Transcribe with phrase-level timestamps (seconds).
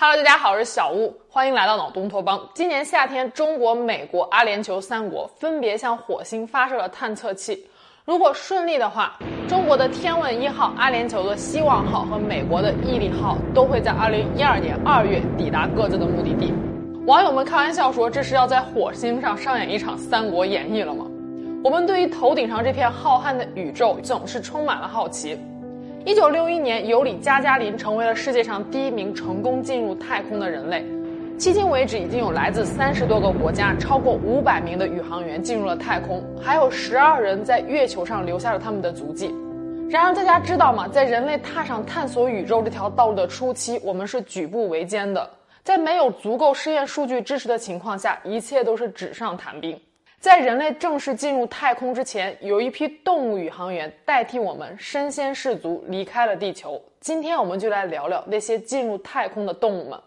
[0.00, 2.40] Hello，大家好，我是小屋，欢迎来到脑洞托邦。
[2.54, 7.66] 今年夏天，中国、美国、阿联酋三国分别向火星发射了探测器。
[8.04, 16.54] 如果顺利的话，中国的天问一号、阿联酋的希望号和美国的毅力号都会在2012年2月抵达各自的目的地。
[17.04, 21.06] 网友们开玩笑说，这是要在火星上上演一场《三国演义》了吗？
[21.64, 25.36] 我们对于头顶上这片浩瀚的宇宙总是充满了好奇。
[26.08, 30.82] 一九六一年，尤里·加加林成为了世界上第一名成功进入太空的人类。
[31.38, 39.30] 迄今为止，已经有来自三十多个国家、超过五百名的宇航员进入了太空，还有十二人在月球上留下了他们的足迹。
[39.90, 40.88] 然而，大家知道吗？
[40.88, 45.28] 在人类踏上探索宇宙这条道路的初期，我们是举步维艰的。
[45.62, 49.78] 在没有足够试验数据支持的情况下，一切都是纸上谈兵。
[50.20, 56.82] 在人类正式进入太空之前，有一批动物宇航员代替我们身先士卒离开了地球。
[56.98, 60.00] 今天，我们就来聊聊那些进入太空的动物们。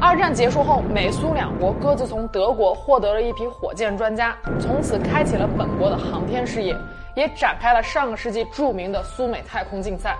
[0.00, 6.72] 二战结束后，美苏两国各自从德国获得了一批火箭专家，从此开启了本国的航天事业，
[7.16, 10.16] 也展开了上个世纪著名的苏美太空竞赛。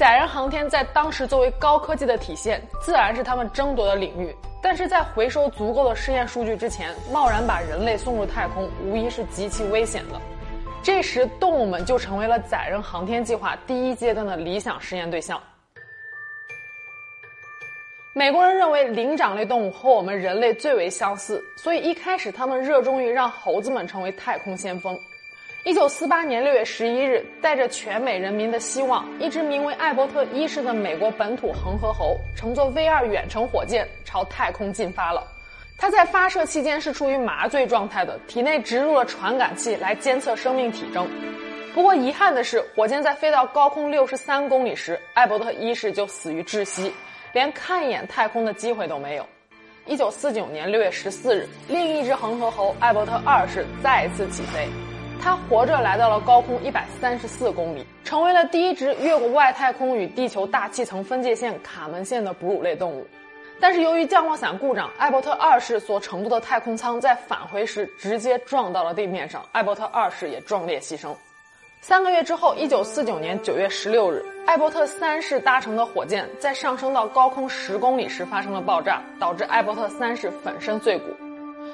[0.00, 4.34] 载人航天在当时作为高科技的体现，自然是他们争夺的领域。
[4.62, 10.18] 但是在回收足够的试验数据之前，贸然把人类送入太空，无疑是极其危险的。
[10.82, 15.38] 这时，动物们就成为了载人航天计划第一阶段的理想实验对象。
[18.14, 24.98] 美国人认为灵长类动物和我们人类最为相似，所以一开始他们热衷于让猴子们成为太空先锋。
[25.62, 35.22] 一九四八年六月十一日，带着全美人民的希望，一只名为艾伯特一世的美国本土恒河猴乘坐 V 二远程火箭朝太空进发了。
[35.76, 41.06] 它在发射期间是处于麻醉状态的，体内植入了传感器来监测生命体征。
[41.74, 46.90] 不过遗憾的是，火箭在飞到高空六十三公里时，艾伯特一世就死于窒息，
[47.34, 49.26] 连看一眼太空的机会都没有。
[49.84, 54.66] 一九四九年六月十四日，另一只恒河猴艾伯特二世再次起飞。
[55.22, 63.06] 他活着来到了高空一百三十四公里，成为了第一只越过外太空与地球大气层分界线卡门线的哺乳类动物。
[63.60, 71.14] 但是由于降落伞故障，艾伯特二世所乘坐的太空舱在返回时直接撞到了地面上，艾伯特二世也壮烈牺牲。
[71.82, 81.04] 三个月之后，一九四九年九月十六日，艾伯特三世搭乘的火箭在上升到高空十公里时发生了爆炸，导致艾伯特三世粉身碎骨。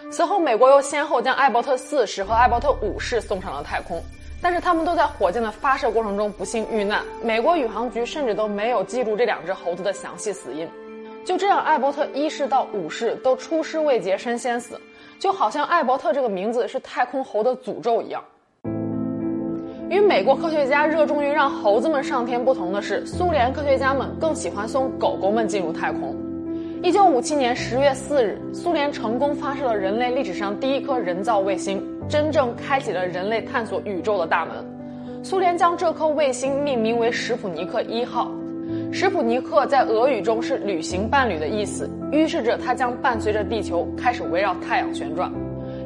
[0.09, 4.03] 此后，美国又先后将艾伯特四世和艾伯特五世送上了太空，
[4.41, 7.03] 但是他们都在火箭的发射过程中不幸遇难。
[7.22, 10.67] 美国宇航局甚至都没有记录这两只猴子的详细死因。
[11.25, 14.81] 就这样，艾伯特一世到五世都出师未捷身先死，
[15.19, 18.23] 就好像艾伯特这个名字是太空猴的诅咒一样。
[19.91, 26.17] 与美国科学家热衷于让猴子们上天不同的是，苏联科学家们更喜欢送狗狗们进入太空。
[26.82, 34.54] 一九五七年十月四日，苏联成功发射了人类历史上第一颗人造卫星，真正开启了人类探索宇宙的大门。
[35.25, 38.31] 苏联将这颗卫星命名为史普尼克一号。
[38.92, 45.32] 史普尼克在俄语中是“旅行伴侣”的意思，预示着它将伴随着地球开始围绕太阳旋转。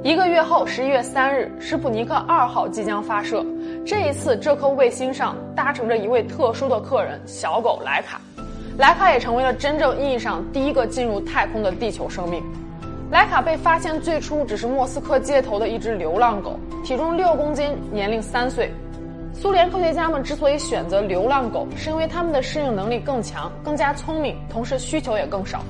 [0.02, 3.44] 一个月后，十一月三日，史普尼克二号即将发射。
[3.86, 8.20] 这一次，这颗卫星上搭乘着一位特殊的客人——小狗莱卡。
[8.78, 12.42] 莱卡也成为了真正意义上第一个进入太空的地球生命。
[13.10, 18.72] 莱卡被发现最初只是莫斯科街头的一只流浪狗，体重六公斤，年龄三岁。
[19.32, 25.60] 苏联科学家们之所以选择流浪狗，是因为它们的适应能力更强，更加聪明，同时需求也更少。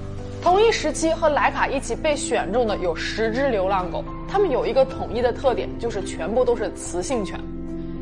[0.43, 7.39] 同一时期和莱卡一起被选中的有十只流浪狗，它们有一个统一的特点，就是全部都是雌性犬。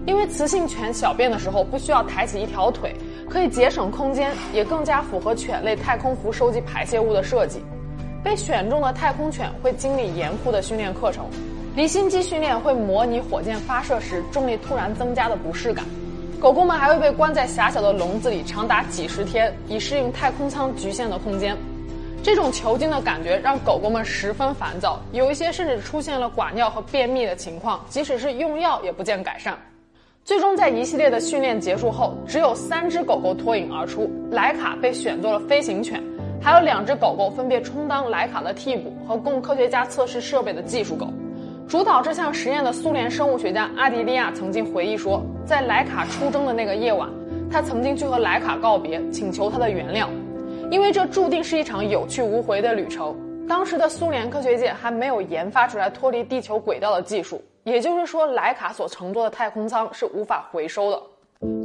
[0.07, 2.95] 因为雌性犬小便的时候不需要抬起一条腿，
[3.29, 7.63] 可以节省空间，也更加符合犬类太空服收集排泄物的设计。
[8.25, 11.27] 被选中的太空犬会经历严酷的训练课程，
[11.77, 15.85] 离心机训练会模拟火箭发射时重力突然增加的不适感。
[16.41, 21.57] 狗狗们还会被关在狭小的笼子里长达几十天，以适应太空舱局限的空间。
[22.23, 29.57] 这种囚禁的感觉让狗狗们十分烦躁，有一些甚至出现了寡尿和便秘的情况，即使是用药也不见改善。
[30.29, 34.11] 最终，在一系列的训练结束后，只有三只狗狗脱颖而出。
[34.31, 36.05] 莱卡被选做了飞行犬，
[36.39, 41.09] 还有两只狗狗分别充当莱卡的替补和供科学家测试设备的技术狗。
[41.67, 47.09] 主导这项实验的苏联生物学家阿迪利亚曾经回忆说，在莱卡出征的那个夜晚，
[47.51, 50.09] 他曾经去和莱卡告别，请求他的原谅，
[50.71, 53.17] 因为这注定是一场有去无回的旅程。
[53.49, 57.43] 当时的苏联科学界还没有研发出来脱离地球轨道的技术。
[57.69, 61.03] 也就是说，莱卡所乘坐的太空舱是无法回收的。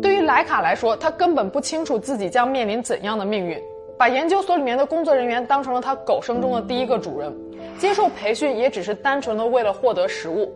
[0.02, 3.60] 对于莱卡来说，他根本不清楚自己将面临怎样的命运，
[3.98, 7.34] 把研究所里面的工作人员当成了他狗生中的第一个主人，
[7.80, 10.54] 接受培训也只是单纯的为了获得食物。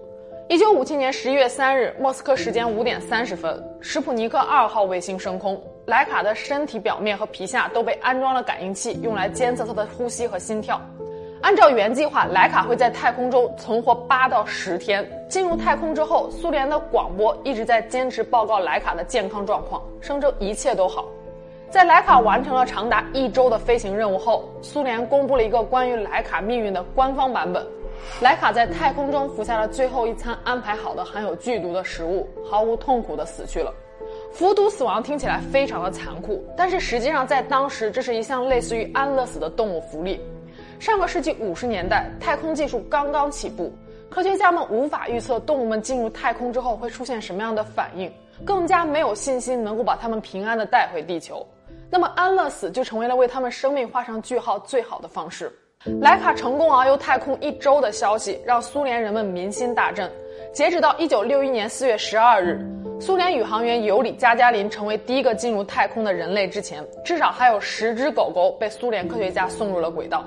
[0.50, 10.80] 一九五七年十一月三日，莫斯科时间五点三十分，史普尼克二号卫星升空，莱卡的身体表面和皮下都被安装了感应器，用来监测他的呼吸和心跳。
[11.48, 15.10] 按照原计划，莱卡会在太空中存活八到十天。
[15.30, 21.06] 进入太空之后，苏联的广播一直在坚持报告莱卡的健康状况，声称一切都好。
[21.70, 27.66] 在莱卡完成了长达一周的飞行任务后，苏联公布了一个关于莱卡命运的官方版本。
[28.22, 33.74] 莱卡在太空中服下了最后一餐安排好的含有剧毒的食物，毫无痛苦地死去了。
[34.34, 40.20] 服毒死亡听起来非常的残酷，但是实际上在当时，这是一项类似于安乐死的动物福利。
[40.80, 43.74] 上个世纪五十年代，太空技术刚刚起步，
[44.12, 48.12] 科学家们无法预测动物们进入太空之后会出现什么样的反应，
[48.46, 51.46] 更加没有信心能够把它们平安的带回地球。
[51.90, 55.52] 那么安乐死就成为了为他们生命画上句号最好的方式。
[56.00, 60.12] 莱卡成功遨游太空一周的消息让苏联人们民心大振。
[60.54, 62.64] 截止到一九六一年四月十二日，
[63.00, 70.24] 苏联宇航员尤里加加林成为第一个进入太空的人类之前，至少还有十只狗狗被苏联科学家送入了轨道。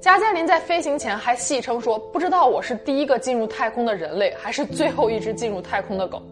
[0.00, 6.22] 加加林在飞行前还戏称说：“不知道我是第一个进入太空的人类，还是最后一只进入太空的狗。”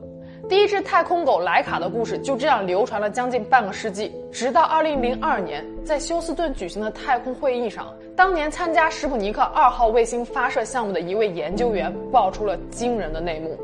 [0.49, 13.59] 第一只太空狗莱卡的故事就这样流传了将近半个世纪，直到2002年，在休斯顿举行的太空会议上，当年参加史普尼克二号卫星发射项目的一位研究员爆出了惊人的内幕：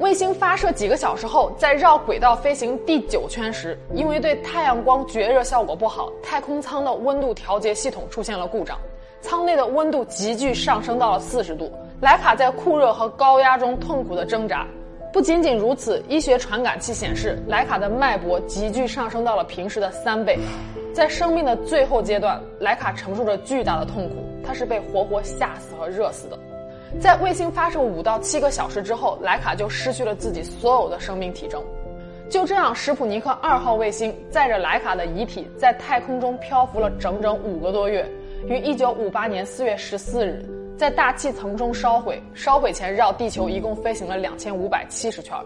[0.00, 8.76] 卫星发射几个小时后，在绕轨道飞行第九圈时，因为对太阳光绝热效果不好，太空舱的温度调节系统出现了故障。
[9.20, 14.66] 舱内的温度急剧上升到了四十度，莱卡在酷热和高压中痛苦的挣扎。
[15.12, 20.38] 不仅仅如此，医学传感器显示，莱卡的脉搏急剧上升到了平时的三倍。
[20.92, 24.16] 在生命的最后阶段，莱卡承受着巨大的痛苦，
[24.46, 26.38] 他是被活活吓死和热死的。
[27.00, 31.62] 在卫星发射五到七个小时之后，莱卡就失去了自己所有的生命体征。
[32.28, 38.06] 就这样，史普尼克二号卫星载着莱卡的遗体在太空中漂浮了整整五个多月。
[38.48, 40.40] 于一九五八年四月十四日，
[40.78, 42.22] 在大气层中烧毁。
[42.32, 45.36] 烧毁前绕地球一共飞行了两千五百七十圈。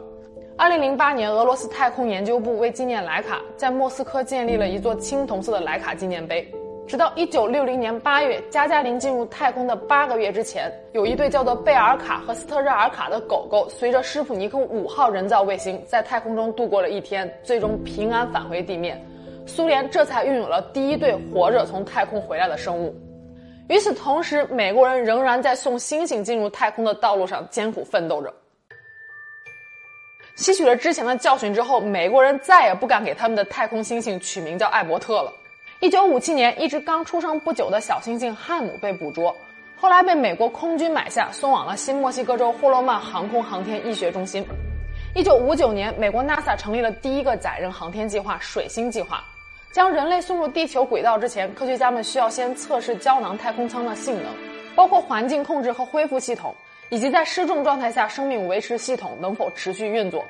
[0.54, 6.46] 二零零八年，俄罗斯太空研究部为纪念莱卡，在莫斯科建立了一座青铜色的莱卡纪念碑。
[6.86, 19.02] 直到一九六零年八月，加加林进入太空的八个月之前，有一对叫做贝尔卡和斯特热尔卡的狗狗，随着施普尼克五号人造卫星在太空中度过了一天，最终平安返回地面。
[19.50, 22.94] 苏联这才拥有了第一对活着从太空回来的生物。
[23.68, 28.32] 与此同时，美国人仍然在送星星进入太空的道路上艰苦奋斗着。
[30.36, 35.32] 吸取了之前的教训之后，美国人再也不敢给他们的太空猩猩取名叫艾伯特了。
[35.80, 39.34] 一九五七年，一只刚出生不久的小猩猩汉姆被捕捉，
[39.76, 44.46] 后来被美国空军买下，送往了新墨西哥州霍洛曼航空航天医学中心。
[45.14, 49.24] 一九五九年，美国 NASA 成立了第一个载人航天计划——水星计划。
[49.72, 54.26] 将人类送入地球轨道之前，科学家们需要先测试胶囊太空舱的性能，
[54.74, 56.52] 包括环境控制和恢复系统，
[56.88, 60.24] 以及在失重状态下生命维持系统能否持续运作。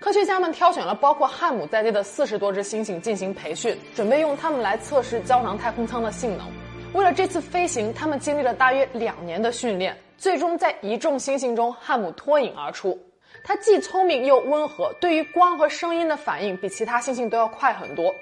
[0.00, 6.46] 科学家们挑选了包括汉姆在内的四十多只猩猩进行培训，准备用它们来测试胶囊太空舱的性能。
[6.92, 12.98] 为了这次飞行，他们经历了大约两年的训练，最终在一众猩猩中，汉姆脱颖而出。
[13.42, 18.14] 它既聪明又温和，对于光和声音的反应比其他猩猩都要快很多。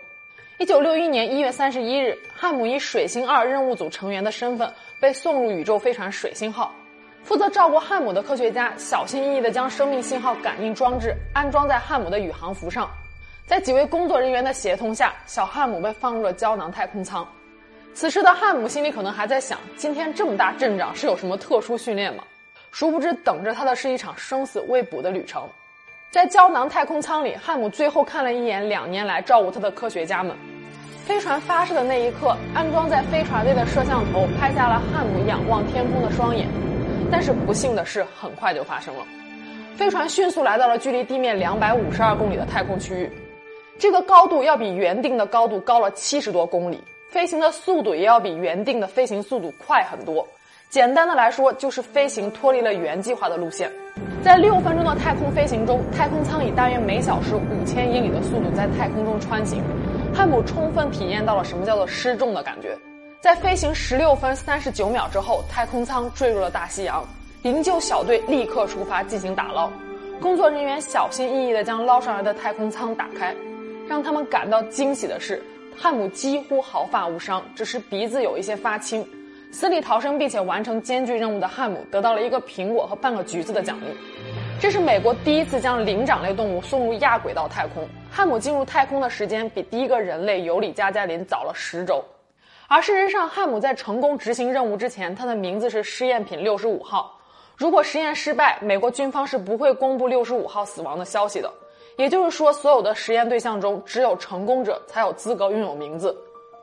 [0.59, 6.73] 一九六一年一月三十一日，汉姆以水星二任务组成员的身份被送入宇宙飞船水星号。
[7.25, 12.91] 负责照顾汉姆的科学家小心翼翼地将生命信号感应装置安装在汉姆的宇航服上。
[13.47, 17.27] 在几位工作人员的协同下，小汉姆被放入了胶囊太空舱。
[17.95, 22.23] 此时的汉姆心里可能还在想：今天这么大阵仗，是有什么特殊训练吗？
[22.71, 25.49] 殊不知，等着他的是一场生死未卜的旅程。
[26.13, 30.37] 在胶囊太空舱里，汉姆最后看了一眼两年来照顾他的科学家们。
[31.07, 36.47] 飞船发射的那一刻，安装在飞船内的摄像头拍下了汉姆仰望天空的双眼。
[37.11, 39.07] 但是不幸的事很快就发生了，
[39.75, 43.11] 飞船迅速来到了距离地面两百五十二公里的太空区域，
[43.79, 46.79] 这个高度要比原定的高度高了七十多公里，
[47.09, 50.29] 飞行的速度也要比原定的飞行速度快很多。
[50.73, 53.71] 简单的来说，就是飞行脱离了原计划的路线。
[54.25, 59.63] 在六分钟的太空飞行中，太空舱以大约每小时五千英里的速度在太空中穿行。
[60.15, 62.75] 汉姆充分体验到了什么叫做失重的感觉。
[63.21, 67.07] 在飞行十六分三十九秒之后，太空舱坠入了大西洋。
[67.43, 69.71] 营救小队立刻出发进行打捞。
[70.23, 73.37] 工作人员小心翼翼地将捞上来的太空舱打开，
[73.87, 75.45] 让他们感到惊喜的是，
[75.77, 79.07] 汉姆几乎毫发无伤，只是鼻子有一些发青。
[79.53, 83.85] 死里逃生并且完成艰巨任务的汉姆得到了一个苹果和半个橘子的奖励。
[84.59, 87.87] 这是美国第一次将灵长类动物送入亚轨道太空。
[88.11, 92.03] 汉姆进入太空的时间比第一个人类尤里加加林早了十周，
[92.67, 97.19] 而事实上，汉姆在成功执行任务之前，他的名字是试验品六十五号。
[97.57, 101.53] 如果实验失败，美国军方是不会公布六十五号死亡的消息的。
[101.97, 106.17] 也就是说，所有的实验对象中，只有成功者才有资格拥有名字。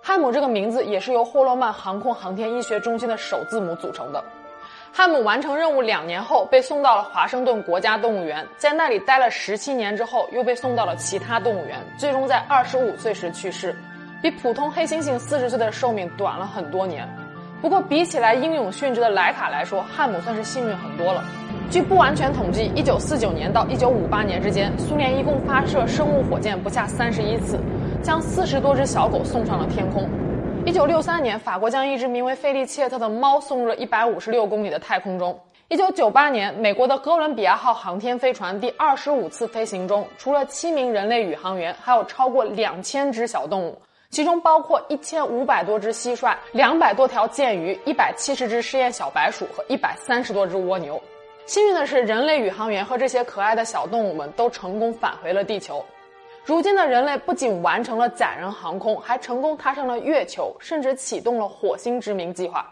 [0.10, 4.24] 汉姆这个名字也是由霍洛曼航空航天医学中心的首字母组成的。
[4.92, 13.76] 汉姆完成任务两年后，被送到了华盛顿国家动物园，在那里待了十七年之后，又被送到了其他动物园，最终在二十五岁时去世，
[14.20, 17.08] 比普通黑猩猩四十岁的寿命短了很多年。
[17.62, 21.24] 不过，比起来英勇殉职的莱卡来说，汉姆算是幸运很多了。
[21.70, 27.60] 据不完全统计，一九四九年到一九五八年之间，苏联一共发射生物火箭不下三十一次，
[28.02, 30.10] 将四十多只小狗送上了天空。
[30.66, 35.38] 一九六三年，法国将一只名为费利切特的猫送入了一百五十六公里的太空中。
[35.68, 43.80] 一九九八年，美国的哥伦比亚号航天飞船第二十五次飞行中，除了七名人类宇航员，还有超过两千只小动物，
[44.10, 51.00] 其中包括一千五百多只蟋蟀、两百多条剑鱼、一百七十只试验小白鼠和一百三十多只蜗牛。
[51.46, 55.84] 幸运的是，人类宇航员和这些可爱的小动物们都成功返回了地球。
[56.50, 62.66] 如今的人类不仅完成了载人航空，还成功踏上了月球，甚至启动了火星殖民计划。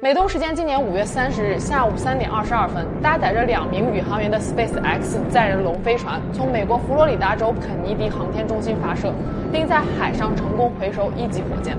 [0.00, 9.12] 美东时间今年五月三十日下午三点二十二分，搭载着两名宇航员的 Space X 载人龙飞船从美国佛罗里达州肯尼迪航天中心发射，
[9.50, 11.76] 并在海上成功回收一级火箭。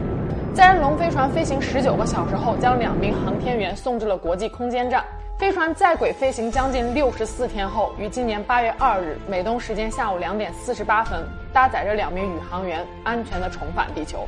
[0.54, 5.06] 载人龙飞船飞行十九个小时后，将两名航天员送至了国际空间站。
[5.40, 11.22] 飞船在轨飞行将近六十四天后，于今年八月二日美东时间下午两点四十八分，
[11.56, 14.28] 搭载着两名宇航员安全的重返地球。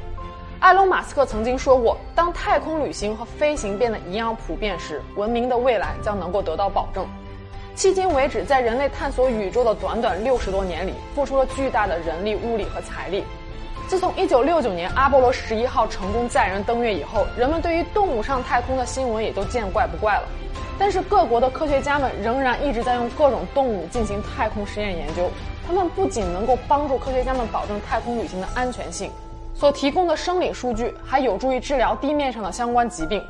[0.62, 7.06] 埃隆·马斯克曾经说过，当太空旅行和飞行变得一样普遍时，文明的未来将能够得到保证。
[7.76, 13.26] 迄今为止，在人类探索宇宙的短短六十多年里，付出了巨大的人力、物力和财力。
[13.90, 20.24] 自从一九六九年阿波罗十一号成功载人登月以后，人们对于动物上太空的新闻也都见怪不怪了。
[20.80, 25.30] 但是各国的科学家们仍然一直在用各种动物进行太空实验研究，
[25.68, 29.12] 它们不仅能够帮助科学家们保证太空旅行的安全性，
[29.54, 33.22] 所提供的生理数据还有助于治疗地面上的相关疾病。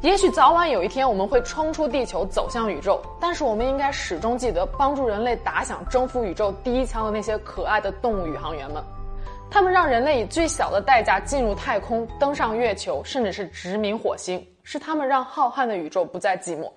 [0.00, 8.80] 也许早晚有一天我们会冲出地球走向宇宙，但是我们应该始终记得帮助人类打响征服宇宙第一枪的那些可爱的动物宇航员们，
[9.50, 14.40] 他们让人类以最小的代价进入太空，登上月球，甚至是殖民火星。
[14.62, 16.70] 是他们让浩瀚的宇宙不再寂寞。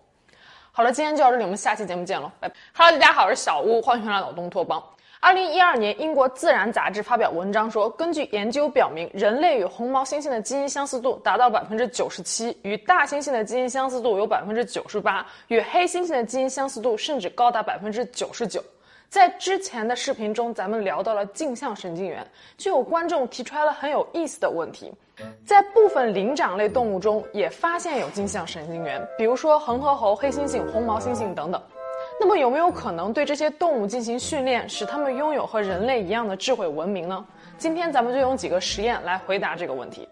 [0.78, 2.54] 好了，今天就到这里，我们下期节目见喽，拜拜。
[2.76, 4.80] Hello，大家好，我是小屋，欢迎回来老东托邦。
[5.20, 18.64] 二零一二年，英国《自然》杂志发表文章说，根据研究表明，人类与红毛猩猩的基因相似度达到百分之九十七，与大猩猩的基因相似度有百分之九十八，与黑猩猩的基因相似度甚至高达百分之九十九。
[19.10, 22.24] 在之前的视频中，咱们聊到了镜像神经元，
[22.56, 24.94] 就有观众提出来了很有意思的问题。
[25.46, 31.62] 在部分灵长类动物中也发现有镜像神经元，比如说恒河猴、黑猩猩、红毛猩猩等等。
[32.20, 37.26] 那么有没有可能对这些动物进行训练，使它们拥有和人类一样的智慧文明呢？
[37.58, 40.08] 今天咱们就用几个实验来回答这个问题。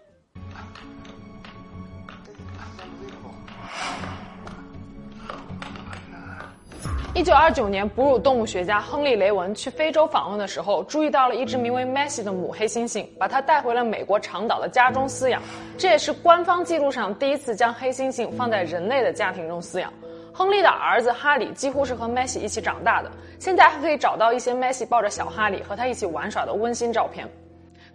[7.16, 15.40] 一九二九年，哺乳动物学家亨利·雷文去非洲访问的时候，注意到了一只名为 Messi 的母黑猩猩，把它带回了美国长岛的家中饲养。
[15.78, 19.90] 这也是官方记录上第一次将黑猩猩放在人类的家庭中饲养。
[20.30, 27.26] 亨利的儿子哈里几乎是和 Messi 一起长大的，现在还可以找到一些 Messi 抱着小哈里和他一起玩耍的温馨照片。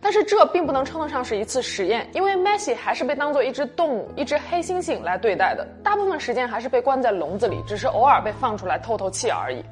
[0.02, 9.64] 但是这并不能称得上是一次实验，因为 Messi 还是被当做一只动物、一只黑猩猩来对待的，大部分时间还是被关在笼子里，只是偶尔被放出来透透气而已。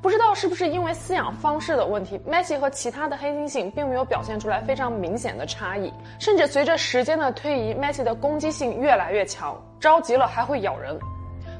[0.00, 10.98] 不知道是不是因为饲养方式的问题，Messi 和其他的黑猩猩并没有表现出来非常明显的差异，甚至随着时间的推移，Messi 的攻击性越来越强，着急了还会咬人。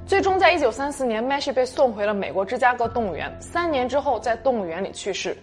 [0.07, 5.37] 最终，在一九三四年，Messi 被送回了美国芝加哥动物园，三年之后在动物园里去世。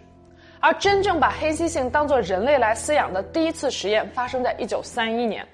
[0.61, 5.47] 而真正把黑猩猩当作人类来饲养的第一次实验，发生在一九三一年。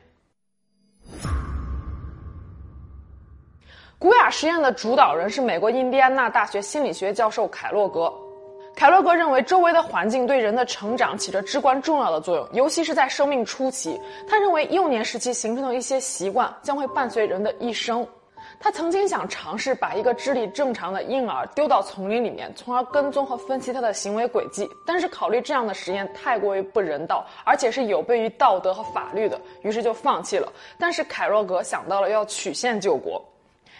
[3.99, 8.11] 古雅实验的主导人是美国印第安纳大学心理学教授凯洛格。
[8.75, 13.99] 凯洛格认为，周围的环境对人的成长起着至关重要的作用，尤其是在生命初期。
[14.27, 18.05] 他认为，幼年时期形成的一些习惯将会伴随人的一生。
[18.65, 24.67] 他曾经想尝试把一个智力正常的婴儿丢到丛林里面，从而跟踪和分析他的行为轨迹。
[24.87, 30.51] 但是考虑这样的实验太过于不人道，而且是有悖于道德和法律的，于是就放弃了。
[30.79, 33.23] 但是凯洛格想到了要曲线救国。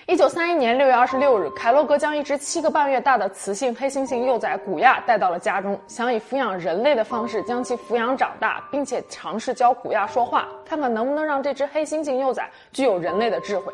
[0.06, 13.74] 一九三一年六月二十六日，凯洛格将一只七个半月大的雌性黑猩猩幼崽古亚带到了家中，想以抚养人类的方式将其抚养长大，并且尝试教古亚说话，看看能不能让这只黑猩猩幼崽具有人类的智慧。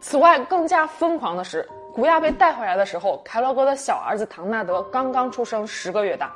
[0.00, 6.32] 此外，更加疯狂的是，古亚被带回来的时候，凯洛格的小儿子唐纳德刚刚出生十个月大。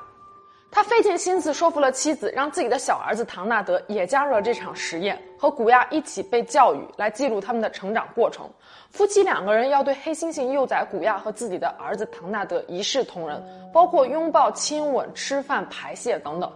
[0.70, 8.50] 他费尽心思说服了妻子，让自己的小儿子唐纳德也加入了这场实验，和古亚一起被教育，来记录他们的成长过程。
[8.90, 13.40] 夫妻两个人要对黑猩猩幼崽古亚和自己的儿子唐纳德一视同仁，
[13.72, 16.52] 包括拥抱、亲吻、吃饭、排泄等等。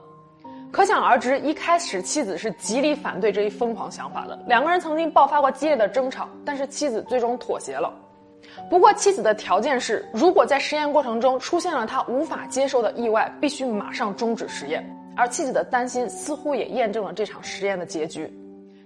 [0.70, 4.38] 可想而知，一开始妻子是极力反对这一疯狂想法的。
[4.46, 7.92] 两个人曾经爆发过激烈的争吵，但是妻子最终妥协了。
[8.68, 14.84] 不过，妻子的条件是，如果在实验过程中出现了他无法接受的意外，必须马上终止实验。
[15.16, 18.32] 而妻子的担心似乎也验证了这场实验的结局。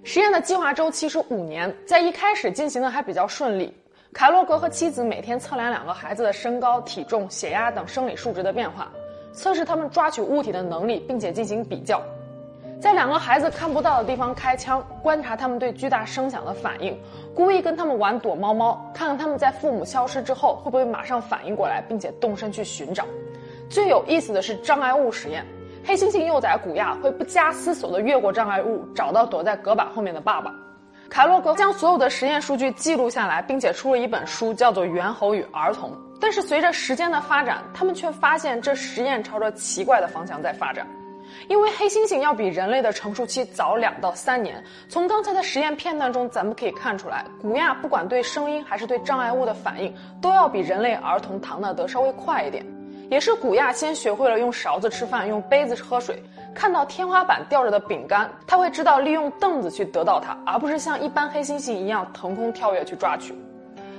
[0.05, 3.73] 实验的计划周期是五年，在一开始进行的还比较顺利。
[4.12, 8.91] 凯洛格和妻子每天测量两个孩子的身高、体重、血压等生理数值的变化，
[9.33, 12.01] 测试他们抓取物体的能力，并且进行比较。
[12.81, 16.99] 在两个孩子看不到的地方开枪，观察他们对巨大声响的反应，
[17.35, 23.05] 故意跟他们玩躲猫猫，看看他们在父母消失之后会不会马上反应过来，并且动身去寻找。
[23.71, 25.47] 最有意思的是障碍物实验，
[25.85, 30.53] 黑猩猩幼崽古亚会不加思索地越过障碍物，找到躲在隔板后面的爸爸。
[31.09, 35.91] 凯洛格将所有的实验数据记录下来，并且出了一本书，叫做《猿猴与儿童》。
[36.23, 40.87] 但是随着时间的发展，他们却发现这实验朝着奇怪的方向在发展。
[41.49, 44.62] 因为黑猩猩要比人类的成熟期早两到三年。
[44.88, 52.64] 从刚才的实验片段中，咱们可以看出来，古亚不管对声音还是对障碍物的反应，都要比人类儿童唐纳德稍微快一点。
[53.11, 56.23] 也是古亚先学会了用勺子吃饭，用杯子喝水。
[56.54, 63.35] 看到天花板吊着的饼干，他会知道利用凳子去得到它，而不是像一般黑猩猩一样腾空跳跃去抓取。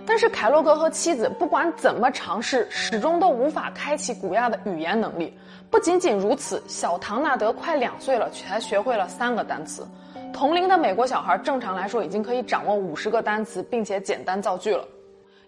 [0.06, 5.34] 但是凯洛格和妻子不管怎么尝试，始终都无法开启古亚的语言能力。
[5.72, 9.88] 不仅仅如此，小唐纳德快两岁了，却才学会了三个单词。
[10.34, 14.86] 同龄的美国小孩正常来说已经可以掌握五十个单词，并且简单造句了。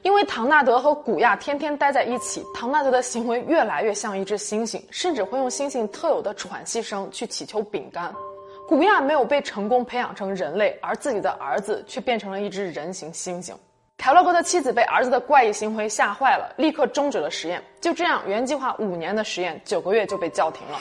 [0.03, 8.13] 因为唐纳德和古亚天天待在一起，唐纳德的行为越来越像一只猩猩，甚至会用猩猩特有的喘息声去乞求饼干。
[8.67, 13.53] 古亚没有被成功培养成人类，而自己的儿子却变成了一只人形猩猩。
[13.97, 17.60] 凯洛格的妻子被儿子的怪异行为吓坏了，立刻终止了实验。
[17.81, 20.77] 就这样，原计划五年的实验，九个月就被叫停了。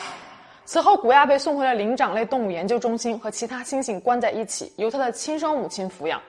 [0.67, 6.21] 此后，古亚被送回了灵长类动物研究中心，和其他猩猩关在一起，由他的亲生母亲抚养。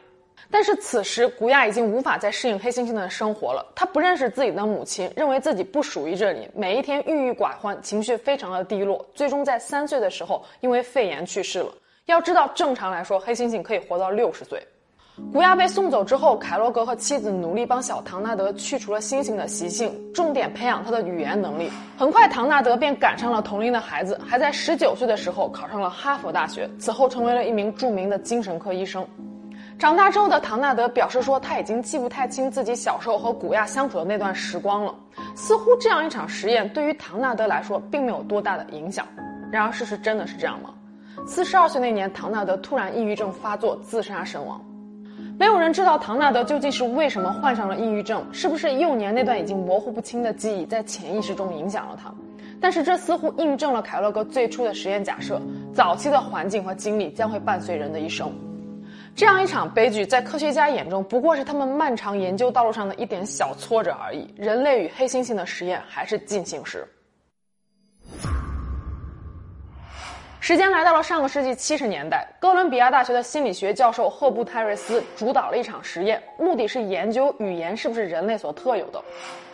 [0.50, 3.74] 但是此时，古亚已经无法再适应黑猩猩的生活了。
[3.76, 9.06] 他不认识自己的母亲，认为自己不属于这里，每一天郁郁寡欢，情绪非常的低落。
[9.14, 11.74] 最终在三岁的时候，因为肺炎去世了。
[12.06, 14.66] 要知道，正常来说，黑猩猩可以活到六十岁。
[15.32, 21.72] 古亚被送走之后，凯洛格和妻子努力帮小唐纳德去除了猩猩的习性，重点培养他的语言能力。
[21.98, 29.08] 很快，唐纳德便赶上了同龄的孩子，还在十九岁的时候考上了哈佛大学，此后成为了一名著名的精神科医生。
[29.80, 34.94] 长大之后的唐纳德表示说，他已经记不太清自己小时候和古亚相处的那段时光了。
[35.34, 39.08] 似乎这样一场实验对于唐纳德来说并没有多大的影响。
[39.50, 40.74] 然而，事实真的是这样吗？
[41.26, 44.62] 四十二岁那年，唐纳德突然抑郁症发作，自杀身亡。
[45.38, 52.14] 没有人知道唐纳德究竟是为什么患上了抑郁症，是不是幼年那段已经模糊不清的记忆在潜意识中影响了他？
[52.62, 55.42] 但是这似乎印证了凯洛格最初的实验假设：
[55.74, 58.32] 早期的环境和经历将会伴随人的一生。
[59.14, 64.34] 这样一场悲剧，在科学家眼中不过是他们漫长研究道路上的一点小挫折而已。
[64.38, 66.88] 人类与黑猩猩的实验还是进行时。
[70.46, 79.04] 时间来到了上个世纪七十年代，哥伦比亚大学的心理学教授赫布泰瑞斯主导了一场实验，目的是研究语言是不是人类所特有的。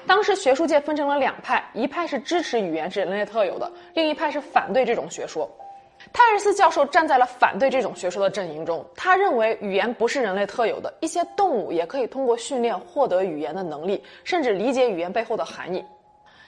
[0.05, 5.49] 当时学术界分成了两派，一派是支持语言是人类特有的，另一派是反对这种学说。
[6.11, 15.81] 泰瑞斯教授站在了反对这种学说的阵营中，他认为语言不是人类特有的，一些动物也可以通过训练获得语言的能力，甚至理解语言背后的含义。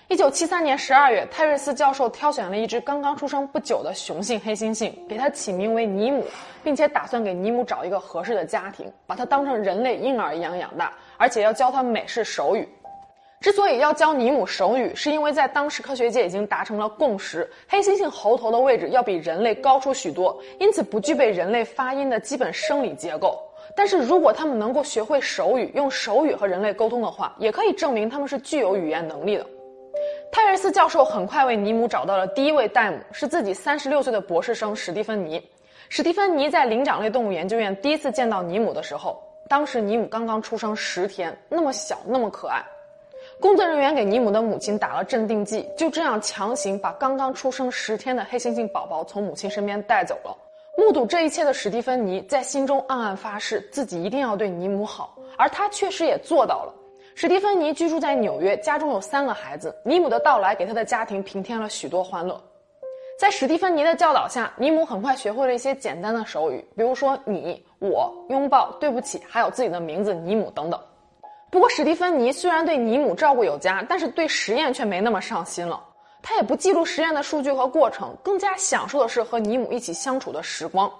[0.10, 6.26] 一九七三年十二月，泰瑞斯教授挑选了一只刚刚出生不久的雄性黑猩猩，给它起名为尼姆，
[6.62, 12.68] 并且打算给尼姆找一个合适的家庭，把它当成人类婴儿一样养大，而且要教它美式手语。
[13.40, 23.40] 之所以要教尼姆手语，是因为在当时科学界已经达成了共识：黑猩猩喉头的位置要比人类高出许多，因此不具备人类发音的基本生理结构。
[23.76, 29.48] 但是如果他们能够学会手语，用手语和人类沟通的话，也可以证明他们是具有语言能力的。
[30.34, 35.40] 泰瑞斯教授很快为尼姆找到了第一位代母，是自己三十六岁的博士生史蒂芬妮。
[35.90, 42.66] 史蒂芬妮在灵长类动物研究院第一次见到尼姆的时候，当时尼姆刚刚出生十天，那么小，那么可爱。
[43.40, 50.36] 工作人员给尼姆的母亲打了镇定剂，就这样强行把刚刚出生十天的黑猩猩宝宝从母亲身边带走了。
[50.76, 56.74] 目睹这一切的史蒂芬妮在心中暗暗发誓，自己一定要对尼姆好，而他确实也做到了。
[57.16, 59.76] 史蒂芬妮居住在纽约，家中有三个孩子。
[59.86, 62.42] 尼姆的到来给他的家庭平添了许多欢乐。
[63.20, 70.80] 在史蒂芬妮的教导下，尼姆很快学会了一些简单的手语，比如说“你”“我”“拥抱”“对不起”，还有自己的名字“尼姆”等等。
[71.52, 75.80] 不过，史蒂芬妮虽然对尼姆照顾有加，但是对实验却没那么上心了。
[76.24, 80.92] 他也不记录实验的数据和过程，更加享受的是和尼姆一起相处的时光。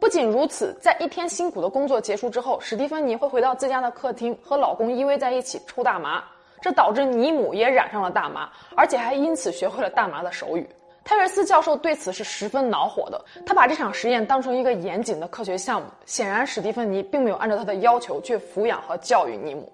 [0.00, 6.24] 不仅如此，在一天辛苦的工作结束之后，史蒂芬妮会回到自家的客厅，和老公依偎在一起抽大麻，
[6.58, 10.66] 这导致尼姆也染上了大麻，而且还因此学会了大麻的手语。
[11.04, 15.86] 泰瑞斯教授对此是十分恼火的，他把这场实验当成一个严谨的科学项目。
[16.06, 19.70] 显然，史蒂芬妮并没有按照他的要求去抚养和教育尼姆。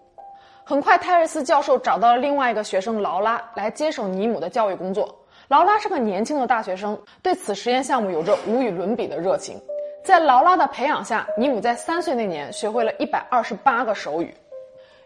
[0.65, 5.17] 很快，泰瑞斯教授找到了另外一个学生劳拉来接手尼姆的教育工作。
[5.47, 9.57] 劳拉是个年轻的大学生，对此实验项目有着无与伦比的热情。
[10.07, 14.33] 在劳拉的培养下，尼姆在三岁那年学会了一百二十八个手语。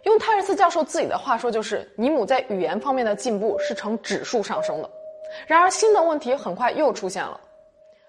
[0.03, 4.91] 用泰瑞斯教授自己的话说，就是尼姆在语言方面的进步是呈指数上升的。
[5.47, 7.41] 然而，新的问题很快又出现了。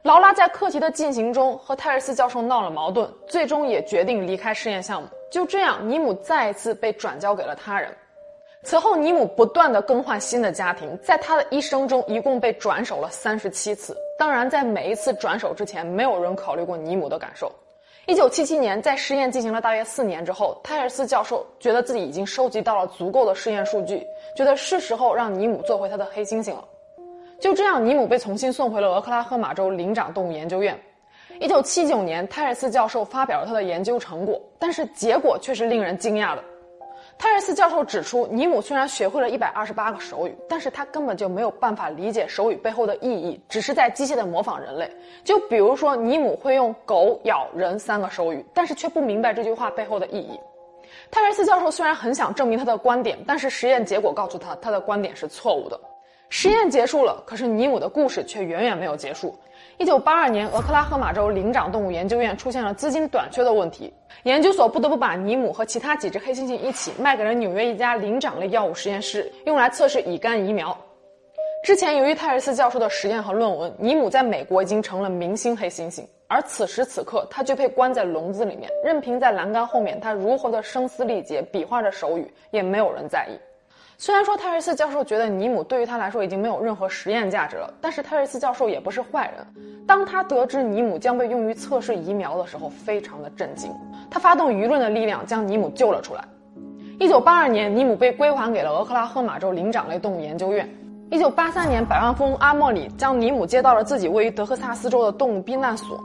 [0.02, 5.08] 劳拉在课题的进行中和泰瑞斯教授闹了矛盾，最终也决定离开试验项目。
[5.32, 7.96] 就这样，尼姆再一次被转交给了他人。
[8.64, 13.98] 此后，尼姆不断的更换新的家庭，在他的一生中一共被转手了三十七次。
[14.20, 17.52] 当然，在每一次转手之前，没有人考虑过尼姆的感受。
[18.06, 24.06] 一九七七年，在实验进行了大约四年之后，泰尔斯教授觉得自己已经收集到了足够的试验数据，
[24.38, 26.64] 觉得是时候让尼姆做回他的黑猩猩了。
[27.40, 30.80] 就这样，尼姆被重新送回了俄克拉荷马州灵长动物研究院。
[31.40, 36.44] 一九七九年，泰尔斯教授发表了他的研究成果，但是结果却是令人惊讶的。
[37.22, 44.92] 泰瑞斯教授指出，尼姆虽然学会了一百二十八个手语，但是他根本就没有办法理解手语背后的意义，只是在机械的模仿人类。
[45.24, 50.40] 就比如说，尼姆会用狗咬人三个手语，但是却不明白这句话背后的意义。
[51.12, 55.80] 泰瑞斯教授虽然很想证明他的观点，但是实验结果告诉他，他的观点是错误的。
[56.30, 59.38] 实验结束了，可是尼姆的故事却远远没有结束。
[59.82, 63.92] 一九八二年，俄克拉荷马州灵长动物研究院出现了资金短缺的问题，
[64.22, 70.78] 研究所不得不把尼姆和其他几只黑猩猩一起卖给了纽约一家灵长类药物实验室，用来测试乙肝疫苗。
[71.64, 83.34] 之前，由于泰尔斯教授的实验和论文，尼姆在美国已经成了明星黑猩猩，而此时此刻，他却被关在笼子里面，任凭在栏杆后面他如何的声嘶力竭，比划着手语，也没有人在意。
[84.04, 89.46] 虽然说泰瑞斯教授觉得尼姆对于他来说已经没有任何实验价值了，但是泰瑞斯教授也不是坏人。
[89.86, 93.72] 当他得知尼姆将被用于测试疫苗的时候，非常的震惊。
[94.10, 96.24] 他发动舆论的力量将尼姆救了出来。
[96.98, 100.68] 一九八二年，尼姆被归还给了俄克拉荷马州灵长类动物研究院。
[101.12, 106.04] 一九八三年，百万富翁阿莫里将尼姆接到了自己位于德克萨斯州的动物避难所。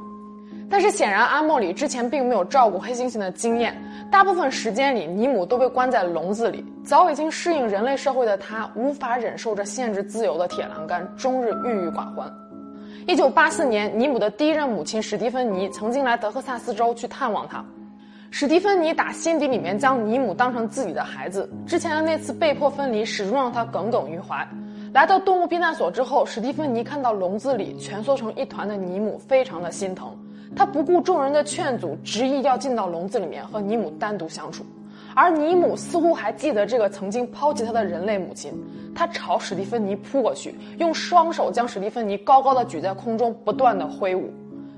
[0.69, 3.75] 但是显然，阿莫里之前并没有照顾黑猩猩的经验。
[4.11, 6.65] 大部分时间里，尼姆都被关在笼子里。
[6.85, 12.33] 早已经适应人类社会的他，无法忍受着限制自由的铁栏杆，终日郁郁寡欢。
[13.07, 17.65] 一九八四年，尼姆的第一任母亲史蒂芬妮曾经来德克萨斯州去探望他。
[18.31, 21.49] 史蒂芬妮打心底里面将尼姆当成自己的孩子。
[21.67, 24.47] 之前的那次被迫分离，始终让他耿耿于怀。
[24.93, 30.17] 来到动物避难所之后，史蒂芬妮看到笼子里蜷缩成一团的尼姆，非常的心疼。
[30.57, 34.65] 他不顾众人的劝阻，执意要进到笼子里面和尼姆单独相处，
[35.15, 38.51] 而尼姆似乎还记得这个曾经抛弃他的人类母亲。
[38.95, 44.33] 他朝史蒂芬妮扑过去，用双手将史蒂芬妮高高的举在空中，不断的挥舞，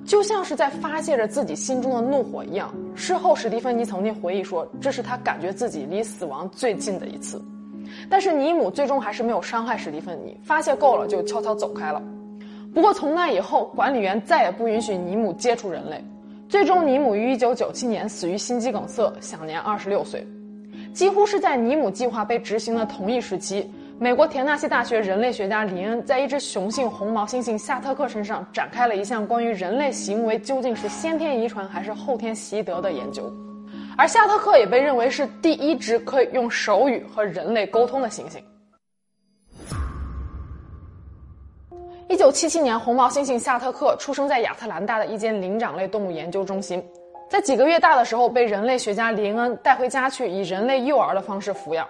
[0.04, 2.74] 就像是在发泄着自己心中的怒火一样。
[2.96, 7.40] 事后，史蒂芬妮曾经回忆说，这是他感觉自己离死亡最近的一次。
[8.10, 12.02] 但是尼姆最终还是没有伤害史蒂芬妮，发泄够了就悄悄走开了。
[12.74, 16.02] 不过从那以后，管理员再也不允许尼姆接触人类。
[16.48, 20.26] 最终，尼姆于1997年死于心肌梗塞，享年26岁。
[20.92, 33.30] 几乎是在尼姆计划被执行的同一时期，美国田纳西大学人类学家林恩在一只雄性红毛猩猩夏特克身上展开了一项关于人类行为究竟是先天遗传还是后天习得的研究。
[33.96, 38.38] 而夏特克也被认为是第一只可以用手语和人类沟通的猩猩。
[42.08, 46.82] 一九七七年，红毛猩猩夏特克出生在亚特兰大的一间灵长类动物研究中心。
[47.28, 51.86] 在几个月大的时候被人类学家林恩带回家去，以人类幼儿的方式抚养。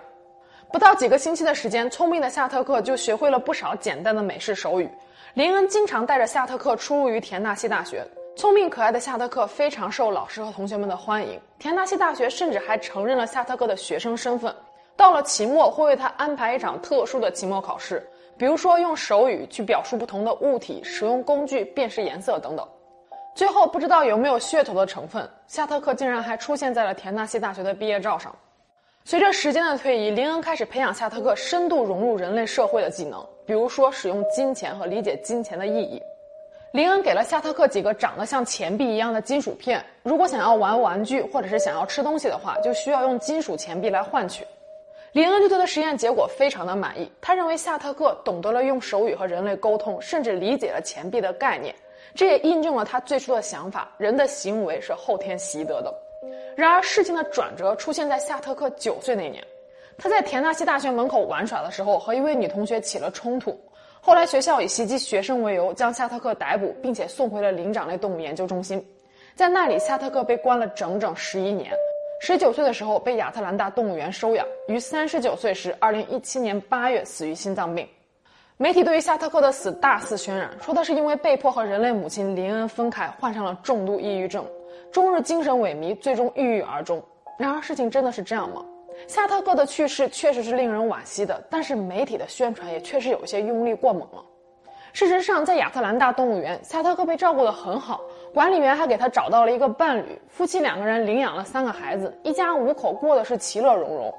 [0.72, 4.90] 不到几个星期的时间，聪明的夏特克就学会了不少简单的美式手语。
[5.34, 8.04] 林恩经常带着夏特克出入于田纳西大学。
[8.34, 11.40] 聪明可爱的夏特克非常受老师和同学们的欢迎。
[11.60, 14.52] 田纳西大学甚至还承认了夏特克的学生身份。
[14.96, 18.04] 到了期末，会为他安排一场特殊的期末考试，
[18.38, 22.66] 比如说用手语去表述不同的物体，使用工具辨识颜色等等。
[23.34, 28.34] 最后，不知道有没有噱头的成分，夏特克竟然还出现在了田纳西大学的毕业照上。
[29.04, 36.00] 随着时间的推移，林恩开始培养夏特克深度融入人类社会的技能，比如说使用金钱和理解金钱的意义。
[36.72, 44.46] 林恩给了夏特克几个长得像钱币一样的金属片，如果想要玩玩具或者是想要吃东西的话，就需要用金属钱币来换取。
[45.18, 51.74] 林恩对他的实验结果非常的满意，他认为夏特克懂得了用手语和人类沟通，甚至理解了钱币的概念，
[52.14, 55.92] 这也印证了他最初的想法：人的行为是后天习得的。
[56.56, 59.44] 然而，事情的转折出现在夏特克九岁那年，
[59.98, 63.60] 他在田纳西大学门口玩耍的时候，和一位女同学起了冲突。
[64.00, 68.80] 后来，学校以袭击学生为由，将夏特克逮捕，并且送回了灵长类动物研究中心。
[69.34, 71.72] 在那里，夏特克被关了整整十一年。
[72.20, 74.44] 十九岁的时候，被亚特兰大动物园收养。
[74.66, 77.86] 于三十九岁时，二零一七年八月死于心脏病。
[78.56, 84.44] 媒体对于夏特克的死大肆渲染，说他是因为被迫和人类母亲林恩分开，患上了重度抑郁症。
[84.90, 87.00] 终日精神萎靡，最终郁郁而终。
[87.38, 88.64] 然而，事情真的是这样吗？
[89.06, 94.24] 夏特克的去世确实是令人惋惜的，但是媒体的宣传也确实有些用力过猛了。
[94.92, 98.00] 事实上，在亚特兰大动物园，夏特克被照顾得很好，
[98.34, 104.14] 管理员还给他找到了一个伴侣，夫妻两个人领养了三个孩子，一家五口过的是其乐融融。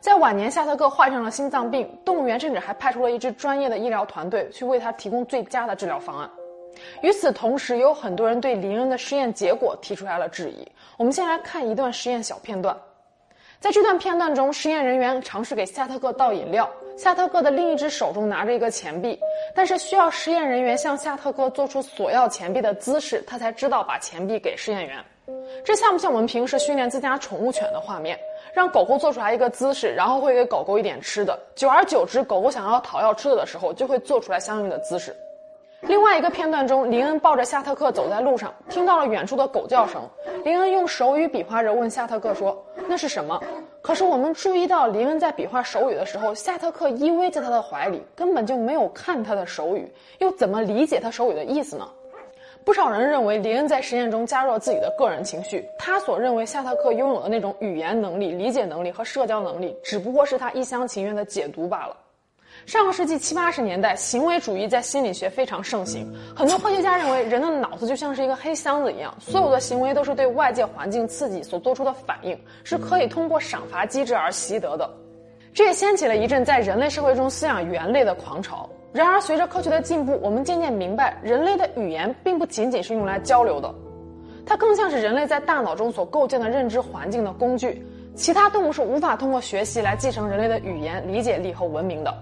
[0.00, 6.30] 在晚年，夏特克患上了心脏病，动物园甚至还派出了一支专业的医疗团队去为他提供最佳的治疗方案。
[7.00, 10.66] 与此同时，有很多人对林恩的实验结果提出来了质疑。
[10.98, 12.76] 我们先来看一段实验小片段。
[13.58, 19.18] 在这段片段中，实验人员尝试给夏特克倒饮料，夏特克的另一只手中拿着一个钱币，
[19.54, 24.96] 但是需要实验人员向夏特克做出索要钱币的姿势，他才知道把钱币给实验员。
[25.62, 28.18] 这像不像我们平时训练自家宠物犬的画面？
[28.54, 35.14] 让狗狗做出来一个姿势，然后会给狗狗一点吃的，久而久之，狗狗想要讨要吃的的时候，就会做出来相应的姿势。
[35.82, 40.02] 另外一个片段中，林恩抱着夏特克走在路上，听到了远处的狗叫声。
[40.42, 43.40] 林恩用手语比划着问夏特克说：“那是什么？”
[43.82, 51.86] 可是我们注意到，林恩在比划手语的时候，夏特克依偎在他的怀里，根本就没有看他的手语，又怎么理解他手语的意思呢？
[52.64, 61.96] 不少人认为，林恩在实验中加入了自己的个人情绪，他所认为夏特克拥有的那种语言能力、理解能力和社交能力，只不过是他一厢情愿的解读罢了。
[62.66, 66.12] 上个世纪七八十年代，行为主义在心理学非常盛行。
[66.34, 74.90] 很多科学家认为，人的脑子就像是一个黑箱子一样，所有的行为都是对外界环境刺激所做出的反应，是可以通过赏罚机制而习得的。
[75.54, 78.68] 这也掀起了一阵在人类社会中饲养猿类的狂潮。
[78.92, 83.72] 然而，随着科学的进步，我们渐渐明白，人类的语言并不仅仅是用来交流的，
[84.44, 87.86] 它更像是人类在大脑中所构建的认知环境的工具。
[88.16, 92.12] 其他动物是无法通过学习来继承人类的语言、理解力和文明的。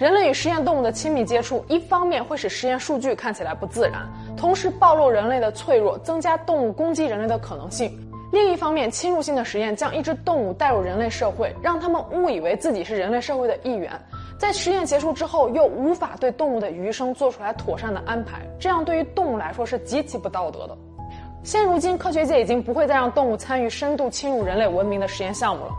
[0.00, 7.90] 人类与实验动物的亲密接触，一方面会使实验数据看起来不自然，同时暴露人类的脆弱，增加动物攻击人类的可能性；
[8.32, 13.92] 另一方面，侵入性的实验将一只动物带入人类社会，让他们误以为自己是人类社会的一员，
[14.38, 20.74] 在实验结束之后又无法对动物的余生做出来妥善的安排，这样对于动物来说是极其不道德的。
[21.42, 25.72] 现如今，科学界已经不会再让动物参与深度侵入人类文明的实验项目了。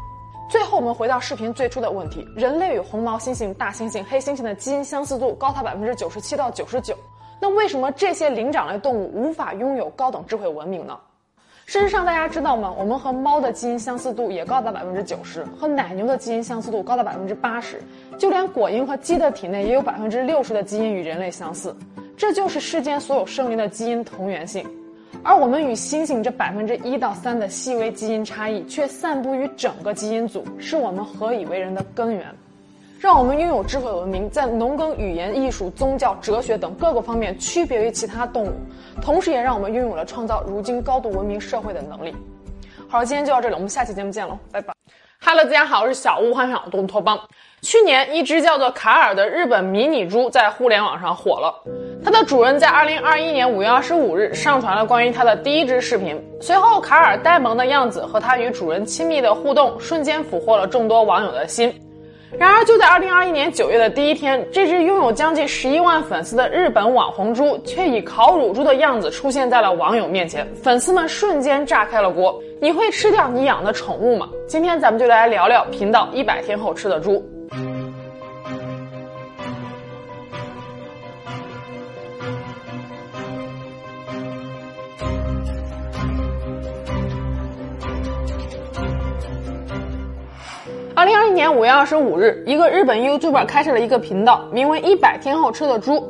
[0.51, 6.93] 最后，我们回到视频最初的问题：人类与红毛猩猩、大猩猩、黑猩猩的基因相似度高达百分之九十七到九十九。
[7.39, 10.99] 那为什么这些灵长类动物无法拥有高等智慧文明呢？
[11.65, 12.75] 事实上，大家知道吗？
[12.77, 17.81] 我们和猫的基因相似度也高达百分之九十，和奶牛的基因相似度高达百分之八十，
[18.17, 21.73] 就连果蝇和鸡的体内也有百分之六十的基因与人类相似。
[22.17, 24.69] 这就是世间所有生灵的基因同源性。
[25.23, 32.25] 而我们与猩猩这百分之一到三的细微基因差异，却散布于整个基因组，是我们何以为人的根源，
[32.99, 38.53] 让我们拥有智慧文明，在农耕、语言、艺术、宗教、哲学等各个方面区别于其他动物，
[38.99, 42.15] 同时也让我们拥有了创造如今高度文明社会的能力。
[42.89, 44.73] 好了，今天就到这里，我们下期节目见喽，拜拜。
[45.23, 47.19] Hello，大家好，我是小屋幻想东托邦。
[47.61, 51.63] 去年，一只叫做卡尔的日本迷你猪在互联网上火了。
[52.03, 56.19] 它的主人在2021年5月25日上传了关于它的第一支视频。
[56.41, 61.71] 随后，卡尔呆萌的样子和它与主人亲密的互动，瞬间俘获了众多网友的心。
[62.39, 72.41] 然而，就在二零二一年九月的第一天，这只拥有将近十一万粉丝的日本网红猪，却以烤乳猪的样子出现在了网友面前，粉丝们瞬间炸开了锅。
[72.59, 74.29] 你会吃掉你养的宠物吗？
[74.47, 77.23] 今天咱们就来聊聊频道一百天后吃的猪。
[91.01, 96.07] 二零二一年五月二十五日，一个日本 YouTuber 开设了一个频道，名为“一百天后吃的猪”。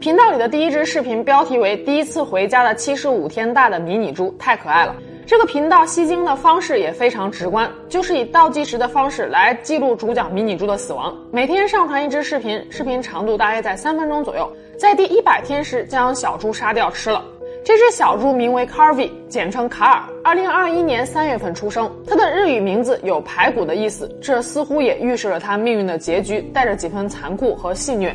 [0.00, 4.96] 频道里的第一支视频标题为“第一次回家的七十五天大的迷你猪”，太可爱了。
[5.24, 11.16] 这个频道吸睛的方式也非常直观，就是以倒计时的方式来记录主角迷你猪的死亡。
[11.30, 17.22] 每天上传一支视频，视频长度大约在三分钟左右，在第一百天时将小猪杀掉吃了。
[17.64, 20.02] 这只小猪名为 Carvy，简称卡尔。
[20.24, 28.12] 二零二一年三月份出生，它的日语名字有排骨的意思，这似乎也预示了它命运的结局，带着几分残酷和戏谑。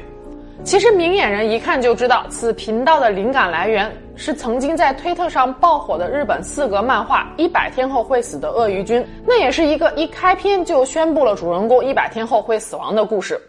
[0.66, 13.40] 其实明眼人一看就知道，此频道的灵感来源是曾经在推特上爆火的日本四格漫画《一百天后会死的鳄鱼君》，那也是一个一开篇就宣布了主人公一百天后会死亡的故事。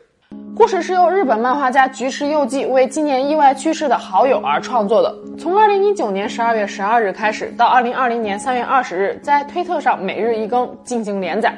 [0.59, 5.15] 故事是由日本漫画家菊池佑纪为纪念意外去世的好友而创作的。
[5.39, 11.55] 从二零一九年十二月十二日开始，到二零二零年三月二十日，在推特上每日一更进行连载。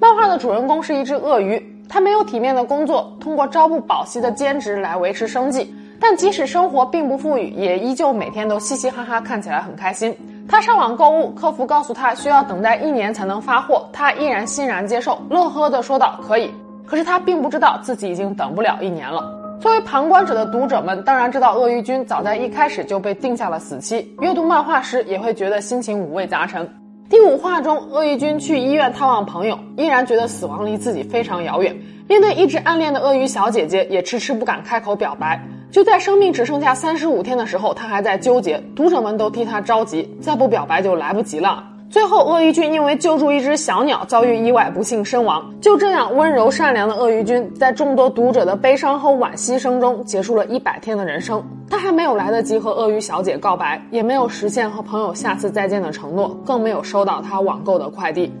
[0.00, 5.74] 漫画的主人公是一只鳄鱼，它没有体面的工作，通过朝不保夕的兼职来维持生计。
[6.00, 10.16] 但即使生活并不富裕，也依旧每天都嘻嘻哈哈，看起来很开心。
[10.48, 16.48] 他上网购物，客服告诉他需要等待一年才能发货，他依然欣然接受，乐呵的说道：“可以。”
[16.86, 19.22] 可是他并不知道自己已经等不了一年了。
[19.60, 24.14] 作为旁观者的读者们，当然知道鳄鱼君早在一开始就被定下了死期。
[24.20, 26.68] 阅读漫画时也会觉得心情五味杂陈。
[27.08, 31.74] 第五话中，鳄鱼君去医院探望朋友，依然觉得死亡离自己非常遥远。
[32.08, 35.42] 面对一直暗恋的鳄鱼小姐姐，也迟迟不敢开口表白。
[35.70, 38.62] 就在生命只剩下三十五天的时候，他还在纠结。
[38.76, 41.64] 读者们都替他着急，再不表白就来不及了。
[41.94, 45.48] 最后，鳄鱼君因为救助一只小鸟遭遇意外，不幸身亡。
[45.60, 51.40] 就这样，温柔善良的鳄鱼君在众多读者的悲伤和惋惜声中，结束了一百天的人生。
[51.70, 58.34] 他还没有来得及和鳄鱼小姐告白，也没有实现和朋友下次再见的承诺，更没有收到他网购的快递。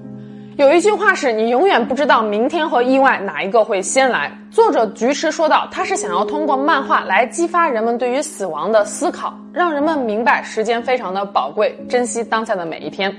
[0.56, 4.36] 有一句话是：你永远不知道明天和意外哪一个会先来。
[4.50, 13.14] 作者菊池说道，他是想要通过漫画来激发人们对于死亡的思考，让人们明白时间非常的宝贵，珍惜当下的每一天。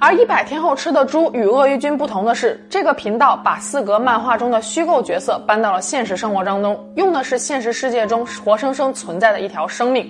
[0.00, 10.08] 而一百天后吃的猪与鳄鱼君不同的是，这个频道把四格漫画中的虚构角色搬到了现实生活当中，用的是现实世界中活生生存在的一条生命，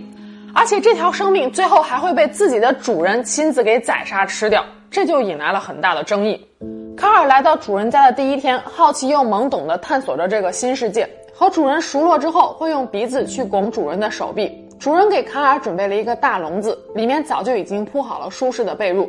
[0.54, 6.46] 而且这条生命最后还会被自己的主人亲自给宰杀吃掉，这就引来了很大的争议。
[6.94, 14.52] 卡尔来到主人家的第一天，好奇又懵懂地探索着这个新世界，和主人熟络之后，会用鼻子去拱主人的手臂。
[14.78, 19.08] 主人给卡尔准备了一个大笼子，里面早就已经铺好了舒适的被褥。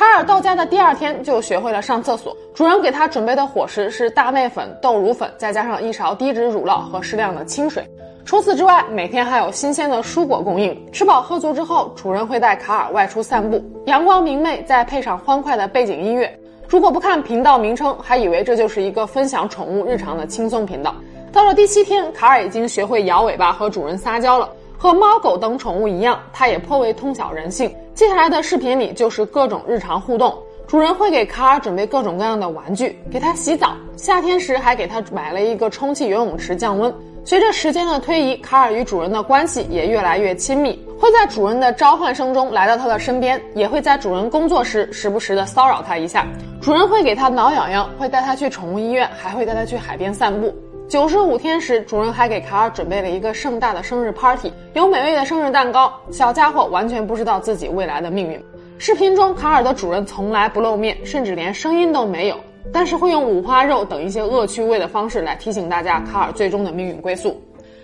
[0.00, 2.34] 卡尔到家的第二天就学会了上厕所。
[2.54, 7.86] 主人给他准备的伙食是大麦粉、豆乳粉，再加上一勺低脂乳酪和适量的清水。
[8.24, 10.74] 除此之外，每天还有新鲜的蔬果供应。
[10.90, 16.34] 吃饱喝足之后，主人会带卡尔外出散步，阳光明媚，再配上欢快的背景音乐。
[16.66, 20.94] 如果不看频道名称，还以为这就是一个分享宠物日常的轻松频道。
[21.30, 24.48] 到了第七天，卡尔已经学会摇尾巴和主人撒娇了。
[24.80, 27.70] 和猫狗等宠物一样，它也颇为通晓人性。
[27.92, 30.34] 接下来的视频里就是各种日常互动，
[30.66, 33.76] 主人会给卡尔准备各种各样的玩具，给它洗澡。
[33.94, 36.90] 夏天时还给它买了一个充气游泳池降温。
[37.26, 46.26] 随着时间的推移，卡尔与主人的关系也越来越亲密，会在主人的召唤声中来到他的身边，也会在主人工作时时不时的骚扰他一下。
[46.62, 50.54] 主人会给它挠痒痒，会带它去宠物医院，还会带它去海边散步。
[50.90, 55.92] 九十五天时，主人还给卡尔准备了一个盛大的生日 party，有美味的生日蛋糕。
[56.10, 58.44] 小家伙完全不知道自己未来的命运。
[58.76, 62.36] 视频中，卡尔的主人从来不露面，甚至连声音都没有，
[62.72, 67.40] 但是会用五花肉等一些恶趣味的方式来提醒大家卡尔最终的命运归宿。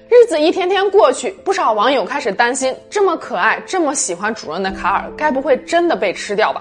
[0.08, 6.60] 日子一天天过去，不少网友开始担心，这么可爱、这么喜欢主人的卡尔，该不会真的被吃掉吧？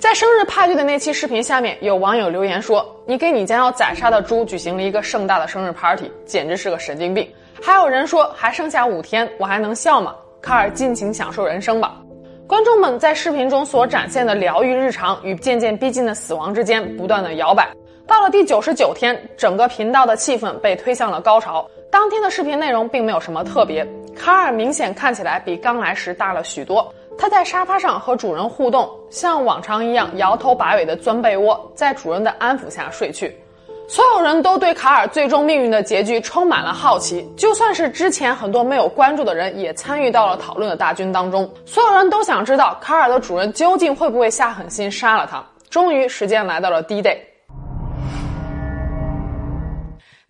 [0.00, 7.30] 在生日派对的那期视频下面，有网友留言说：“你给你将要宰杀的猪举行了一个盛大的生日 party，简直是个神经病。”
[7.62, 12.00] 还有人说：“还剩下五天，我还能笑吗？”卡尔尽情享受人生吧。
[12.46, 17.68] 观众们在视频中所展现的疗愈日常与渐渐逼近的死亡之间不断的摇摆。
[18.06, 21.68] 到了第九十九天，整个频道的气氛被推向了高潮。
[21.90, 23.86] 当天的视频内容并没有什么特别，
[24.16, 26.90] 卡尔明显看起来比刚来时大了许多。
[27.20, 33.38] 他在沙发上和主人互动，像往常一样摇头摆尾的钻被窝，在主人的安抚下睡去。
[33.86, 41.46] 所有人都对卡尔最终命运的结局充满了好奇，就算是之前很多没有关注的人，也参与到了讨论的大军当中。
[41.66, 45.44] 所有人都想知道卡尔的主人究竟会不会下狠心杀了他。
[45.68, 47.18] 终于，时间来到了 D Day。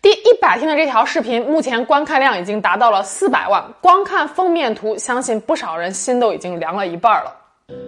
[0.03, 3.63] 第一百天的这条视频，目前观看量已经达到了四百万。
[3.83, 7.37] 光看封面图，相信不少人心都已经凉了一半了。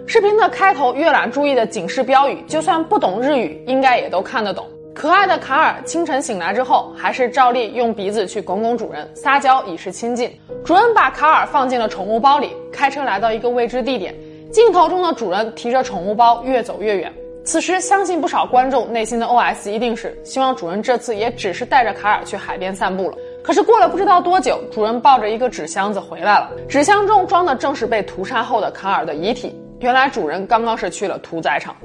[0.05, 4.69] 视频的开头阅览注意的警示标语，就算不懂日语，应该也都看得懂。
[4.93, 10.39] 可爱的卡尔清晨醒来之后，还是照例用鼻子去拱拱主人，撒娇以示亲近。
[10.63, 14.15] 主人把卡尔放进了宠物包里，开车来到一个未知地点。
[14.51, 17.11] 镜头中的主人提着宠物包越走越远。
[17.45, 23.17] 此时，相信不少观众内心的 OS 一定是希望主人这次也只是带着卡尔去海边散步了。
[23.43, 29.53] 可是过了不知道多久，主人抱着一个纸箱子回来了，纸箱中装的正是被屠杀后的卡尔的遗体。
[29.79, 31.75] 原来主人刚刚是去了屠宰场。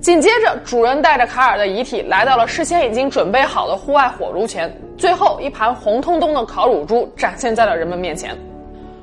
[0.00, 4.72] 紧接着，主人带着卡尔的遗体来到了事先已经准备好的户外火炉前。
[4.96, 8.38] 最后一盘红彤彤的烤乳猪展现在了人们面前。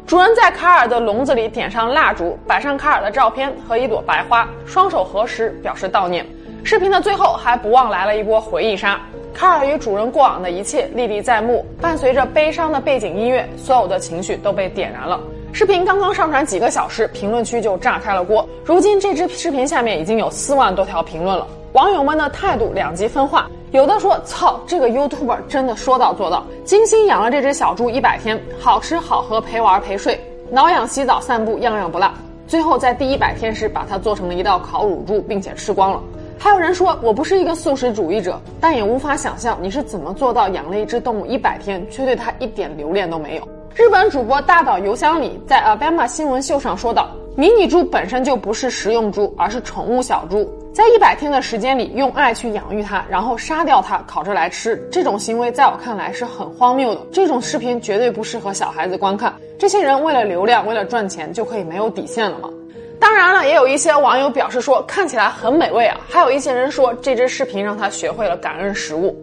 [0.07, 6.25] 主人在卡尔的笼子里点上蜡烛，摆上卡尔的照片和一朵白花，双手合十表示悼念。
[6.63, 8.97] 视频的最后还不忘来了一波回忆杀。
[9.33, 15.19] 卡尔与主人过往的一切历历在目，伴随着悲伤的背景音乐，所有的情绪都被点燃了。
[15.51, 18.47] 视频刚刚上传几个小时，评论区就炸开了锅。
[18.63, 23.49] 如今这支视频下面已经有四万多条评论了，网友们的态度两极分化。
[23.71, 32.09] 有的说：“操，这个 YouTuber 真的说到做到，精心养了这只小猪一百天，好吃好喝陪玩陪睡，挠痒洗澡散步样样不落。
[32.47, 36.01] 最后在第一百天时把它做成了一道烤乳猪，并且吃光了。”
[36.39, 50.49] 还有人说：“我不是一个素食主义者，但也无法想象你是怎么做到养了一只动物一百天，却对它一点留恋都没有。”日本主播大岛由香里在 Alabama 新闻秀上说道：“迷你猪本身就不是食用猪，而是宠物小猪。
[50.77, 54.77] 在一百天的时间里，用爱去养育它，然后杀掉它，烤着来吃。
[54.91, 57.01] 这种行为在我看来是很荒谬的。
[57.11, 59.33] 这种视频绝对不适合小孩子观看。
[59.57, 62.47] 这些人为了流量，为了赚钱，就可以没有底线了吗？
[62.99, 65.99] 当然了，也有一些网友表示说看起来很美味啊。
[66.07, 69.17] 还有一些人说这支视频让他学会了感恩食物。”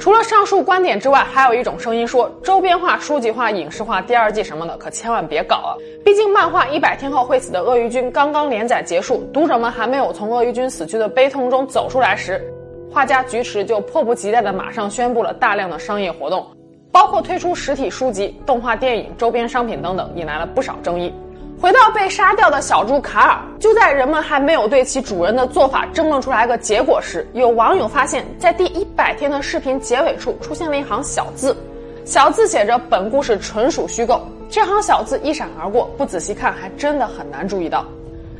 [0.00, 5.76] 除了上述观点之外，还有一种声音说，周边化、书籍化、影视化第二季什么的，可千万别搞啊！
[6.02, 12.42] 毕竟漫画《一百天后会死的鳄鱼君》刚刚连载结束，读者们还没有从鳄鱼君死去的悲痛中走出来时，
[12.90, 16.46] 画家菊池就迫不及待地马上宣布了大量的商业活动，
[16.90, 21.12] 包括推出实体书籍、动画电影、周边商品等等，引来了不少争议。
[21.60, 31.54] 回到被杀掉的小猪卡尔，就在人们还没有对其主人的做法争论出来个结果时，有网友发现，在第一百天的视频结尾处出现了一行小字，
[32.06, 34.22] 小字写着“本故事纯属虚构”。
[34.48, 37.84] 这行小字一闪而过，不仔细看还真的很难注意到，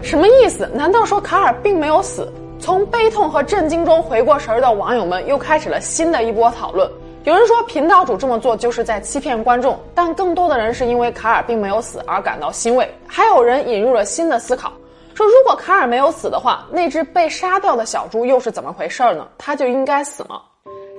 [0.01, 0.66] 什么意思？
[0.73, 2.27] 难道说卡尔并没有死？
[2.59, 6.91] 从悲痛和震惊中回过神儿的网友们又开始了新的一波讨论。
[7.25, 12.91] 有人说频道主这么做就是在欺骗观众，但更多的人是因为卡尔并没有死而感到欣慰。
[13.07, 14.73] 还有人引入了新的思考，
[15.12, 19.29] 说如果卡尔没有死的话，那只被杀掉的小猪又是怎么回事呢？
[19.37, 20.41] 它就应该死吗？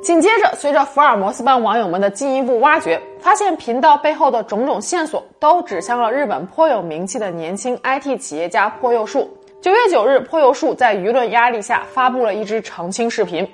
[0.04, 9.28] 紧接着，随着福尔摩斯班网友们的进一步挖掘，发现频道背后的种种线索都指向了日本颇有名气的年轻 IT 企业家破右树。
[9.60, 13.48] 九月九日，破右树在舆论压力下发布了一支澄清视频。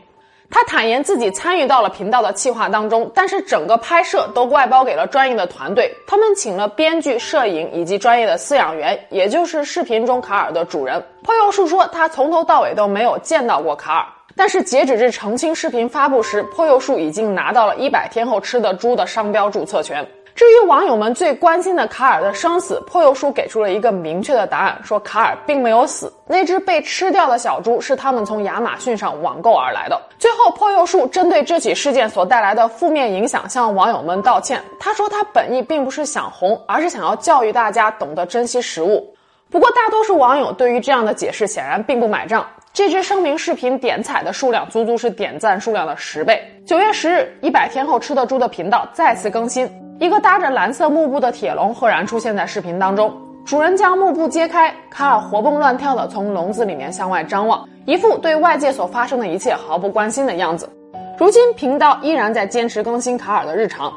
[0.50, 5.93] 他坦言自己参与到了频道的企划当中，但是整个拍摄都外包给了专业的团队。
[6.08, 11.04] 他们请了编剧、摄影以及专业的饲养员，也就是视频中卡尔的主人。
[11.22, 14.06] 泼油树说，他从头到尾都没有见到过卡尔。
[14.36, 20.08] 但是截止至澄清视频发布时，破右树已经拿到了一百天后吃的猪的商标注册权。
[20.38, 29.99] 至于网友们最关心的卡尔的生死，破右叔给出了一个明确的答案，说卡尔并没有死，那只被吃掉的小猪是他们从亚马逊上网购而来的。
[30.19, 34.63] 最后，破右叔针对这起事件所带来的负面影响向网友们道歉。
[34.79, 39.11] 他说他本意并不是想红，而是想要教育大家懂得珍惜食物。
[39.49, 42.45] 不过，大多数网友对于这样的解释显然并不买账。
[42.71, 46.39] 这支声明视频点彩的数量足足是点赞数量的十倍。
[46.63, 49.86] 九月十日，一百天后吃的猪的频道再次更新。
[50.00, 53.12] 一个搭着蓝色幕布的铁笼赫然出现在视频当中，
[53.43, 60.70] 主人将幕布揭开，卡尔活蹦乱跳地从笼子里面向外张望，一副对外界所发生的一切毫不关心的样子。
[61.18, 63.91] 如今频道依然在坚持更新卡尔的日常，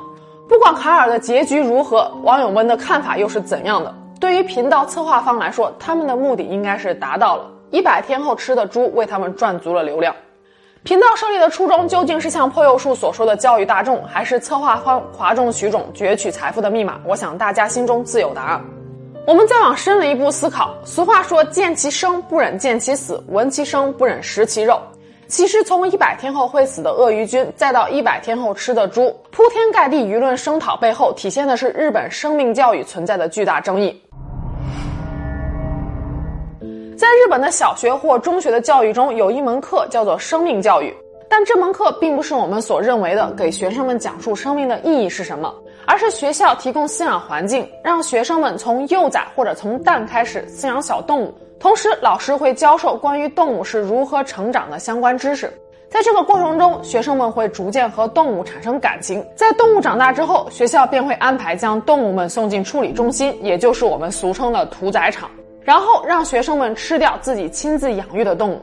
[0.48, 3.94] 不管卡尔的结局如何，网友们的看法又是怎样的？
[4.18, 10.14] 对于频道策划方来说，他们的目的应该是达到了，一百天后吃的猪为他们赚足了流量。
[10.82, 16.98] 频道设立的初衷究竟是像破幼树所说的教育大众，还是策划方哗众取宠攫取财富的密码？
[17.04, 18.64] 我想大家心中自有答案。
[19.26, 24.80] 我们再往深了一步思考，俗话说见其生不忍见其死，闻其声不忍食其肉。
[25.28, 34.02] 其实从一百天后会死的鳄鱼君，再到一百天后吃的猪，铺天盖地舆论声讨背后，体现的是日本生命教育存在的巨大争议。
[37.00, 40.94] 在日本的小学或中学的教育中，有一门课叫做生命教育，
[41.30, 45.50] 但这门课并不是我们所认为的给学生们讲述生命的意义是什么，
[45.86, 55.50] 而是学校提供饲养环境，让学生们从幼崽或者从蛋开始饲养小动物，同时老师会教授关于动物是如何成长的相关知识。
[55.88, 59.26] 在这个过程中，学生们会逐渐和动物产生感情。
[59.34, 65.30] 在动物长大之后，学校便会安排将动物们送进处理中心，也就是我们俗称的屠宰场。
[65.62, 68.60] 然后让学生们吃掉自己亲自养育的动物，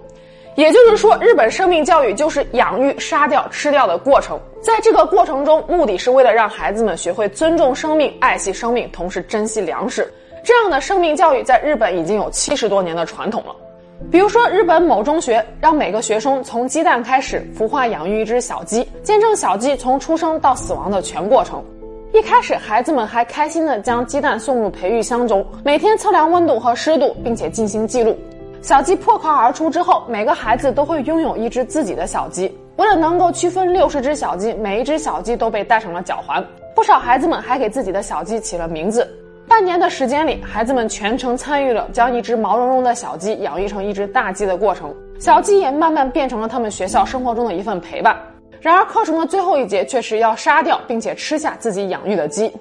[0.55, 4.39] 也就是说，日本生命教育就是养育、杀掉、吃掉的过程。
[4.61, 10.11] 在这个过程中，目的是为了让孩子们学会尊重生命、爱惜生命，同时珍惜粮食。
[10.43, 13.55] 这样的生命教育在日本已经有七十多年的传统了。
[14.11, 21.63] 比如说，日本某中学让每个学生从鸡蛋开始孵化养育一只小鸡，见证小鸡从出生到死亡的全过程。
[22.17, 28.17] 一开始，孩子们还开心地将鸡蛋送入培育箱中，每天测量温度和湿度，并且进行记录。
[28.59, 32.51] 小鸡破壳而出之后，每个孩子都会拥有一只自己的小鸡。
[32.77, 36.43] 为了能够区分六十只小鸡，每一只小鸡都被戴上了脚环。
[36.75, 39.07] 不少孩子们还给自己的小鸡起了名字。
[39.47, 44.91] 半年的时间里，孩子们全程参与了将一只毛茸茸的小鸡养育成一只大鸡的过程。
[45.19, 48.17] 小鸡也慢慢变成了他们学校生活中的一份陪伴。
[48.67, 52.51] 然而，课程的最后一节却是要杀掉并且吃下自己养育的鸡。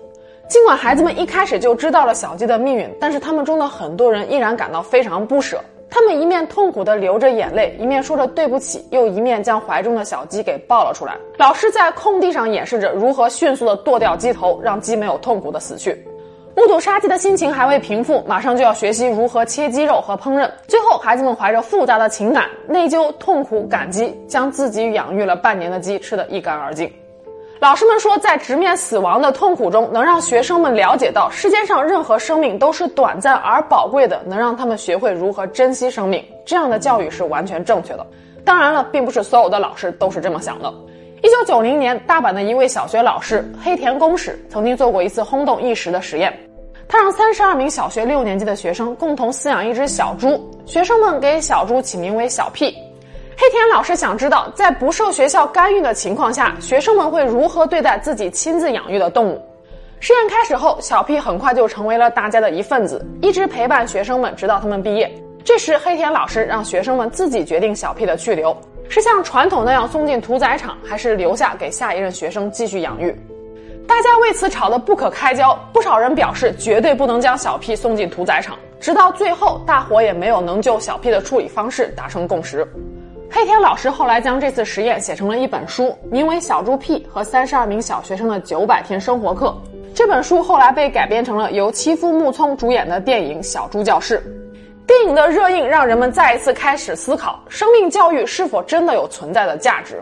[0.47, 5.61] 尽管孩子们一开始就知道了小鸡的命运，但是他们中的很多人依然感到非常不舍。
[5.91, 11.17] 他们一面痛苦地流着眼泪，一面说着对不起，又一面将怀中的小鸡给抱了出来。
[11.39, 16.01] 老师在空地上演示着如何迅速地剁掉鸡头，让鸡没有痛苦地死去。
[16.57, 20.51] 目睹杀鸡的心情还未平复，马上就要学习如何切鸡肉和烹饪。
[20.67, 26.91] 最后，孩子们怀着复杂的情感，内疚、痛苦、感激，将自己养育了半年的鸡吃得一干二净。
[27.61, 36.25] 老师们说，在直面死亡的痛苦中，能让学生们了解到世界上任何生命都是短暂而宝贵的，能让他们学会如何珍惜生命。
[36.47, 38.07] 这样的教育是完全正确的。
[38.47, 40.73] 当然了，并不是所有的老师都是这么想的。
[41.23, 46.33] 一九九零年，大阪的一位小学老师黑田公史曾经做过一次轰动一时的实验。
[46.89, 52.67] 他让三十二名小学六年级的学生共同饲养一只小猪，学生们给小猪起名为小屁。
[53.37, 59.43] 黑田老师想知道，在不受学校干预的情况下，学生们会如何对待自己亲自养育的动物。
[59.99, 65.13] 实验开始后，小屁很快就成为了大家的一份子，一直陪伴学生们直到他们毕业。
[65.45, 68.57] 这时，黑田老师让学生们自己决定小屁的去留，
[68.89, 73.15] 是像传统那样送进屠宰场，还是留下给下一任学生继续养育。
[73.87, 78.57] 大家为此吵得不可开交，不少人表示绝对不能将小屁送进屠宰场。
[78.81, 82.67] 直到最后，大伙也没有能就小屁的处理方式达成共识。
[83.31, 89.49] 黑田老师后来将这次实验写成了一本书，名为《小猪屁和三十二名小学生的九百天生活课》。
[89.95, 94.19] 这本书后来被改编成了由妻夫木聪主演的电影《小猪教室》。
[94.87, 100.01] 电影的热映让人们再一次开始思考：生命教育是否真的有存在的价值？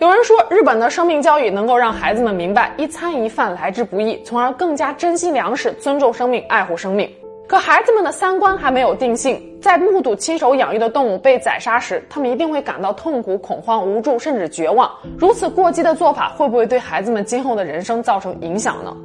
[0.00, 7.10] 有人说，日本的生命教育能够让孩子们明白一餐一饭来之不易，从而更加珍惜粮食、尊重生命、爱护生命。
[7.48, 14.88] 可孩子们的三观还没有定性，在目睹亲手养育的动物被宰杀时，他们一定会感到痛苦、恐慌、无助，甚至绝望。
[15.18, 18.96] 如此过激的做法，会不会对孩子们今后的人生造成影响呢？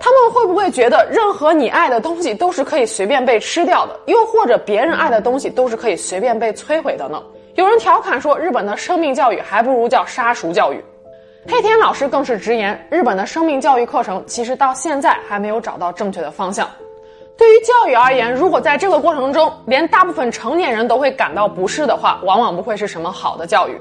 [0.00, 7.22] 他们会不会觉得，任何你爱的东西都是可以随便被吃掉的，又或者别人爱的东西都是可以随便被摧毁的呢？
[7.54, 10.84] 有人调侃说，日本的生命教育还不如叫杀熟教育。
[11.46, 16.68] 黑田老师更是直言，日本的生命教育课程其实到现在还没有找到正确的方向。
[17.36, 23.80] 对于教育而言，如果在这个过程中连大部分成年人都会感到不适的话，往往不会是什么好的教育。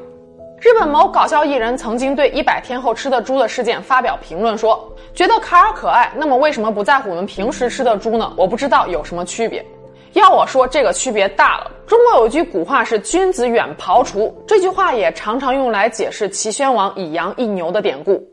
[0.62, 8.32] 日本某搞笑艺人曾经对一百天后吃的猪的事件发表评论说：“觉得卡尔可爱，那么为什么不在乎我们平时吃的猪呢？
[8.38, 9.66] 我不知道有什么区别。”
[10.14, 11.72] 要我说，这个区别大了。
[11.88, 18.24] 中国有句古话是“君子远庖厨”，这句话也常常用来解释齐宣王以羊易牛的典故。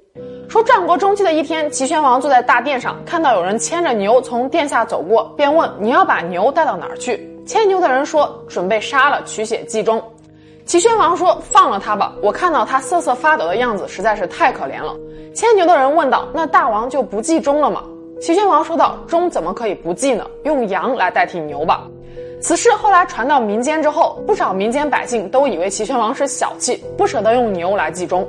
[0.49, 10.03] 说战国中期的一天，齐宣王坐在大殿上，看到有人牵着牛从殿下走过，便问：“你要把牛带到哪儿去？”牵牛的人说：“准备杀了，取血祭钟。”
[10.67, 14.95] 齐宣王说：“放了他吧，我看到他瑟瑟发抖的样子实在是太可怜了。”
[15.35, 17.83] 牵牛的人问道：“那大王就不祭钟了吗？”
[18.21, 20.27] 齐宣王说道：“钟怎么可以不祭呢？
[20.45, 21.87] 用羊来代替牛吧。”
[22.39, 28.27] 此事后来传到民间之后，不少民间百姓都以为齐宣王是小气，不舍得用牛来祭钟。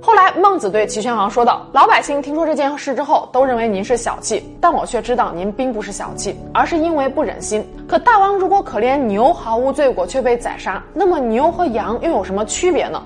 [0.00, 7.66] 后来，孟子对齐宣王说道：“老百姓听说这件事之后，都认为您是小气，但我却知道您并不是小气，而是因为不忍心。
[7.86, 13.02] 可大王如果可怜牛毫无罪过却被宰杀，那么牛和羊又有什么区别呢？”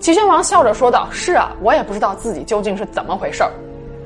[0.00, 3.50] 齐宣王笑着说道：“是啊，我也不知道自己究竟是怎么回事儿。”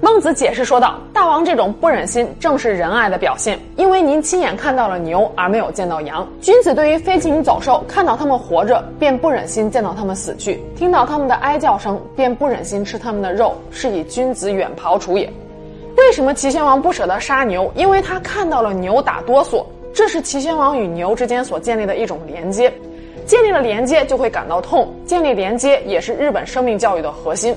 [0.03, 3.59] 孟子解释说道：“大王这种不忍心，正是仁爱的表现。
[3.77, 6.27] 因为您亲眼看到了牛，而没有见到羊。
[6.39, 15.33] 君子对于飞禽走兽，看到它们活着，便不忍心见到它们死去；听到它们的哀叫声，便不忍心吃它们的肉，是以君子远庖厨也。
[15.97, 17.73] 为什么齐宣王不舍得杀牛？
[17.75, 22.71] 因为他看到了牛打哆嗦，这是齐宣王与牛之间所建立的一种连接。
[23.25, 27.57] 建立了连接，就会感到痛；建立连接，也是日本生命教育的核心。”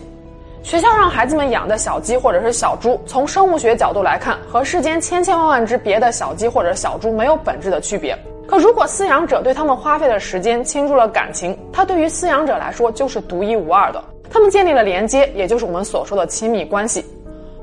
[0.62, 8.18] 学校让孩子们养的小鸡或者是小猪，从生物学角度来看，和世间千千万万只别的小鸡或者小猪没有本质的区别。
[8.46, 14.04] 可如果饲养者对他们花费的时间倾注了感情，它对于饲养者来说就是独一无二的。
[14.30, 17.04] 他们建立了连接，也就是我们所说的亲密关系。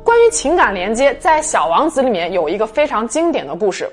[0.02, 3.88] 关于情感连接，在《小王子》里面有一个非常经典的故事。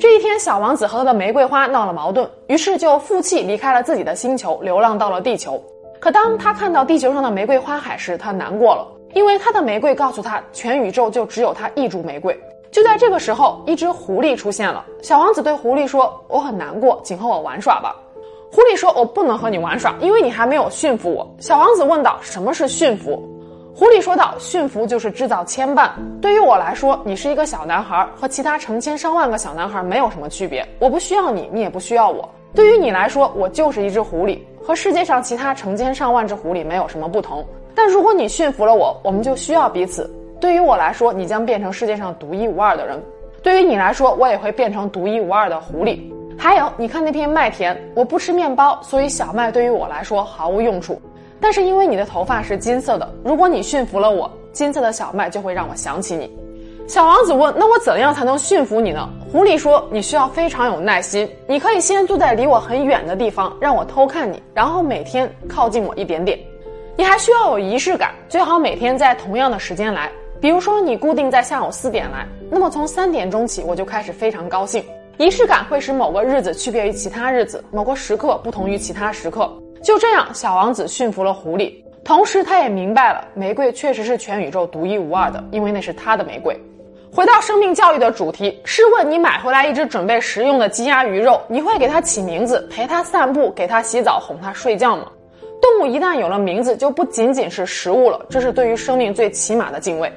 [0.00, 5.62] 这一天，小王子和他的玫瑰花闹了矛盾，于是就负气离开了自己的星球，流浪到了地球。
[6.00, 12.38] 可当他看到地球上的玫瑰花海时，他难过了，因为他的玫瑰告诉他，全宇宙就只有他一株玫瑰。
[12.70, 14.84] 就在这个时候，一只狐狸出现了。
[15.02, 17.96] 小王子对狐狸说：“我很难过，请和我玩耍吧。”
[18.52, 23.22] 狐狸说：“我不能和你玩耍，因为你还没有驯服我。”小王子问道：“什么是驯服？”
[23.74, 25.90] 狐狸说道：“驯服就是制造牵绊。
[26.20, 30.66] 对于我来说，你是一个小男孩，和其他成千上万个小男孩没有什么区别。
[30.78, 32.28] 我不需要你，你也不需要我。
[32.54, 37.42] 对于你来说，我就是一只狐狸。”和世界上其他成千上万只狐狸没有什么不同，
[37.74, 40.10] 但如果你驯服了我，我们就需要彼此。
[40.38, 42.98] 对于我来说，你将变成世界上独一无二的人；
[43.42, 45.98] 对于你来说，我也会变成独一无二的狐狸。
[46.36, 51.00] 还有，你看那片麦田，我不吃面包，所以小麦对于我来说毫无用处。
[51.40, 56.30] 但是因为你的头发是金色的，如果你驯服了我，金色的小麦就会让我想起你。
[56.88, 61.28] 小王子问：“那我怎样才能驯服你呢？”狐狸说：“你需要非常有耐心。
[61.46, 66.38] 你可以先坐在离我很远的地方，让我偷看你，然后每天靠近我一点点。
[66.96, 70.10] 你还需要有仪式感，最好每天在同样的时间来。
[70.40, 74.82] 比如说，你固定在下午四点来，那么从三点钟起我就开始非常高兴。
[75.18, 79.52] 仪式感会使某个日子区别于其他日子，某个时刻不同于其他时刻。
[79.82, 81.70] 就这样，小王子驯服了狐狸，
[82.02, 86.58] 同时他也明白了，玫瑰确实是全宇宙独一无二的，因为那是他的玫瑰。”
[87.18, 95.10] 回到生命教育的主题，试问你买回来一只准备食用的鸡鸭鱼肉，你会给它起名字，陪它散步，给它洗澡，哄它睡觉吗？
[95.60, 100.12] 动物一旦有了名字，就不仅仅是食物了，这是对于生命最起码的敬畏。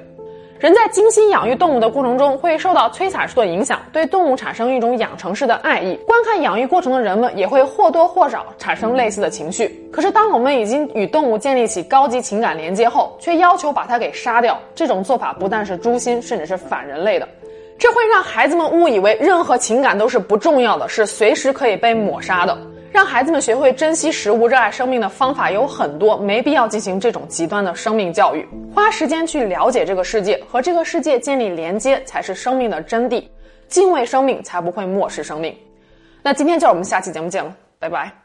[0.61, 5.95] 人在精心养育动物的过程中，会受到催产素的影响，对动物产生一种养成式的爱意。
[6.05, 9.83] 观看养育过程的人们，也会或多或少产生类似的情绪。
[9.91, 17.27] 可是，当我们已经与动物建立起高级情感连接后，却要求把它给杀掉，这种做法不但是诛心，甚至是反人类的。
[17.79, 22.55] 这会让孩子们误以为任何情感都是不重要的，是随时可以被抹杀的。
[22.91, 28.45] 让孩子们学会珍惜食物、热爱生命的方法有很多，没必要进行这种极端的生命教育。
[28.75, 33.25] 花时间去了解这个世界，和这个世界建立连接，才是生命的真谛。
[33.67, 35.55] 敬畏生命，才不会漠视生命。
[36.21, 38.20] 那今天就是我们下期节目见了，拜拜。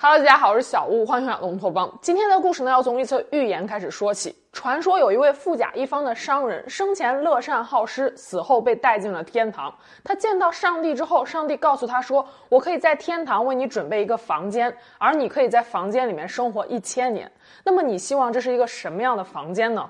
[0.00, 1.92] Hello，大家好，我是小吴，欢迎回到龙头帮。
[2.00, 4.32] 今天的故事呢，要从一则寓言开始说起。
[4.52, 9.74] 传说有一位富甲一方的商人，生前乐善好施，死后被带进了天堂。
[10.04, 17.28] 他见到上帝之后，上帝告诉他说：“我可以在天堂为你准备一个房间，而你可以在房间里面生活一千年。
[17.64, 19.84] 那么你希望这是一个什么样的房间呢？”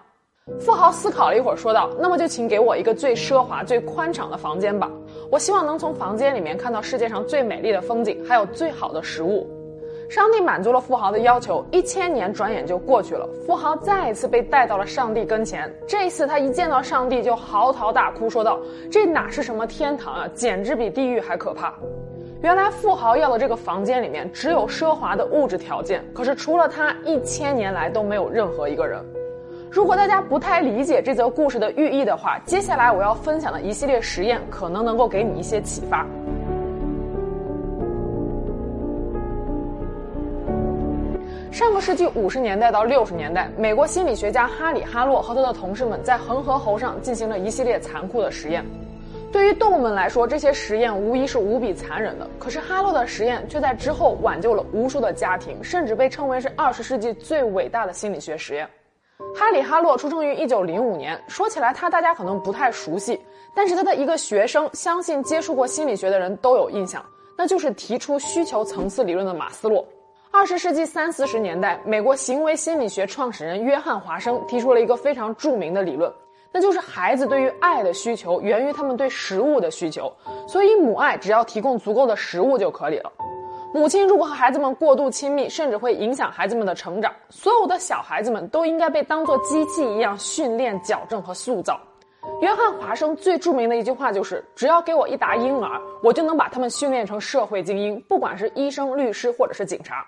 [0.58, 4.90] 富豪思考了一会儿，说道：“那么就请给我一个最奢华、最宽敞的房间吧。
[5.30, 9.46] 我希望能从房间里面看到世界上最美丽的风景，还有最好的食物。”
[10.08, 13.28] 上帝满足了富豪的要求，一千年转眼就过去了。
[13.46, 18.58] 富豪再一次被带到了上帝跟前，这一次他一见到上帝就嚎啕大哭，说道
[18.90, 21.74] ：“这哪是什么天堂啊，简直比地狱还可怕！”
[22.40, 29.04] 原来富豪要的这个房间里面只有奢华的物质条件，可是除了他，一千年来都没有任何一个人。
[29.70, 36.06] 如果大家不太理解这则故事的寓意的话，接下来我要分享的一系列实验可能能够给你一些启发。
[41.50, 48.64] 上个世纪五十年代到六十年代，美国心理学家哈里·哈洛和他的同事们在恒河猴上进行了一系列残酷的实验。
[49.32, 52.28] 对于动物们来说，这些实验无疑是无比残忍的。
[52.38, 58.68] 可是哈洛的实验却在之后挽救了无数的家庭，甚至被称为是二十世纪最伟大的心理学实验。
[59.34, 63.18] 哈里·哈洛出生于一九零五年，说起来他大家可能不太熟悉，
[63.54, 67.04] 但是他的一个学生，相信接触过心理学的人都有印象，
[67.36, 69.84] 那就是提出需求层次理论的马斯洛。
[70.30, 76.12] 二十世纪三四十年代，美国行为心理学创始人约翰·华生提出了一个非常著名的理论，
[76.52, 80.12] 那就是孩子对于爱的需求源于他们对食物的需求，
[80.46, 83.10] 所以母爱只要提供足够的食物就可以了。
[83.74, 87.12] 母亲如果和孩子们过度亲密，甚至会影响孩子们的成长。
[87.30, 91.80] 所有的小孩子们都应该被当作机器一样训练、矫正和塑造。
[92.42, 100.06] 约翰·华生最著名的一句话就是：“只要给我一打婴儿，我就能把他们训练成社会精英，不管是医生、律师或者是警察。”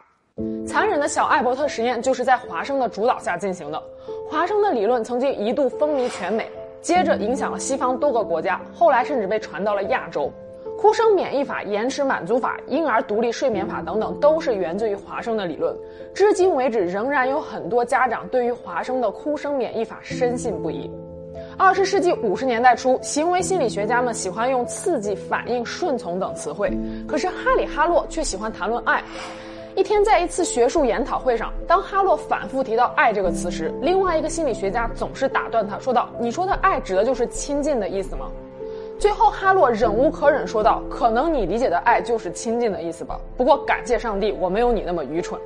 [0.67, 3.83] 残忍的小艾伯特实验就是在华生的主导下进行的。
[4.31, 6.49] 华生的理论曾经一度风靡全美，
[6.81, 10.31] 接着影响了西方多个国家，后来甚至被传到了亚洲。
[10.79, 15.77] 哭声免疫法、延迟满足法、婴儿独立睡眠法等等，都是源自于华生的理论。
[16.15, 20.91] 至今为止，仍然有很多家长对于华生的哭声免疫法深信不疑。
[21.59, 26.73] 二十世纪五十年代初，行为心理学家们喜欢用刺激、反应、顺从等词汇，
[27.07, 29.03] 可是哈里·哈洛却喜欢谈论爱。
[29.77, 38.27] 一天，在一次学术研讨会上，当哈洛反复提到“爱”这个词时，另外一个心理学家总是打断他，说道：“你说的爱指的就是亲近的意思吗？”
[38.99, 43.19] 最后，哈洛忍无可忍，说道：“可能你理解的爱就是亲近的意思吧。
[43.37, 45.41] 不过，感谢上帝，我没有你那么愚蠢。”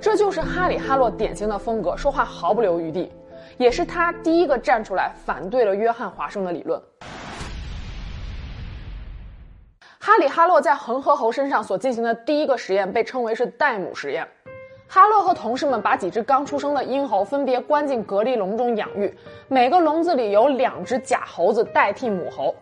[0.00, 3.10] 这就是哈里·哈洛典型的风格，说话毫不留余地，
[3.56, 6.80] 也是他第一个站出来反对了约翰·华生的理论。
[10.04, 14.26] 哈里·哈洛在恒河猴身上所进行的第一个实验被称为是代母实验。
[14.88, 22.52] 哈洛和同事们把几只刚出生的婴猴分别关进隔离笼中养育，每个笼子里有两只假猴子代替母猴。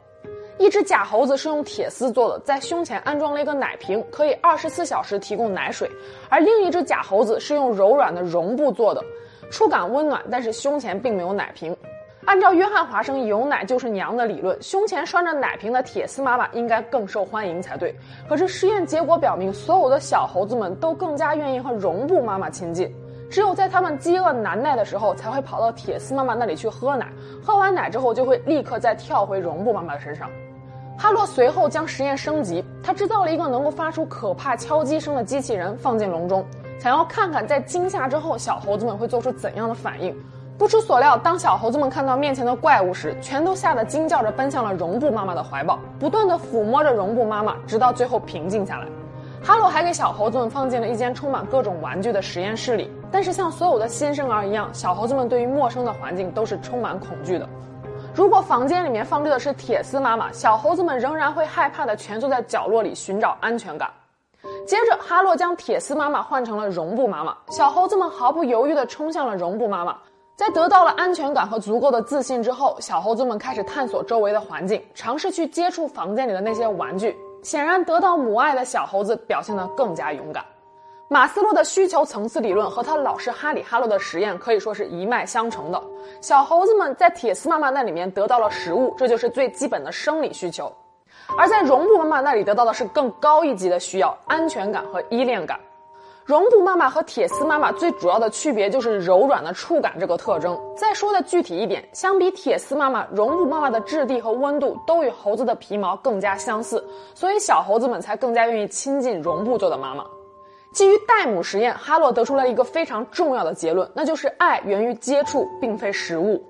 [0.59, 5.89] 一只假猴子是用铁丝做的，在胸前安装了一个奶瓶，可以二十四小时提供奶水；
[6.29, 9.03] 而另一只假猴子是用柔软的绒布做的，
[9.51, 11.75] 触感温暖，但是胸前并没有奶瓶。
[12.27, 17.95] 按照约翰·华生“有奶就是娘”的理论，胸前拴着奶瓶的铁丝妈妈应该更受欢迎才对。
[18.29, 22.95] 可是实验结果表明，所有的小猴子们都更加愿意和绒布妈妈亲近，
[23.31, 27.09] 只有在他们饥饿难耐的时候，才会跑到铁丝妈妈那里去喝奶，
[27.43, 30.29] 喝完奶之后就会立刻再跳回绒布妈妈的身上。
[30.99, 36.47] 哈洛随后将实验升级，他制造了一个能够发出可怕敲击声的机器人，放进笼中，
[36.79, 40.15] 想要看看在惊吓之后小猴子们会做出怎样的反应。
[40.61, 48.87] 不出所料，当小猴子们看到面前的怪物时，全都吓得惊叫着奔向了绒布妈妈的怀抱，不断的抚摸着绒布妈妈，直到最后平静下来。
[49.43, 57.49] 哈洛还给小猴子们放进了一间充满各种玩具的实验室里，但是像所有的新生儿一样，小猴子们对于陌生的环境都是充满恐惧的。
[58.15, 63.91] 如果房间里面放置的是铁丝妈妈，小猴子们仍然会害怕的蜷缩在角落里寻找安全感。
[64.67, 69.97] 接着，哈洛将铁丝妈妈换成了绒布妈妈，小猴子们毫不犹豫地冲向了绒布妈妈。
[70.41, 77.15] 在得到了安全感和足够的自信之后，小猴子们开始探索周围的环境，尝试去接触房间里的那些玩具。
[77.43, 80.43] 显然，得到母爱的小猴子表现得更加勇敢。
[81.09, 85.79] 马斯洛的需求层次理论和他老师哈里·哈洛的实验可以说是一脉相承的。
[86.23, 90.73] 小猴子们在铁丝妈妈那里面得到了食物，这就是最基本的生理需求；
[91.37, 95.61] 而在绒布妈妈那里得到的是更高一级的需要——安全感和依恋感。
[96.31, 100.57] 绒布妈妈和铁丝妈妈最主要的区别就是柔软的触感这个特征。
[100.77, 110.07] 再说的具体一点，相比铁丝妈妈，绒布妈妈的质地和温度都与猴子的皮毛更加相似，所以小猴子们才更加愿意亲近绒布做的妈妈。
[110.73, 116.41] 基于代母实验，哈洛得出了一个非常重要的结论，那就是爱源于接触，并非食物。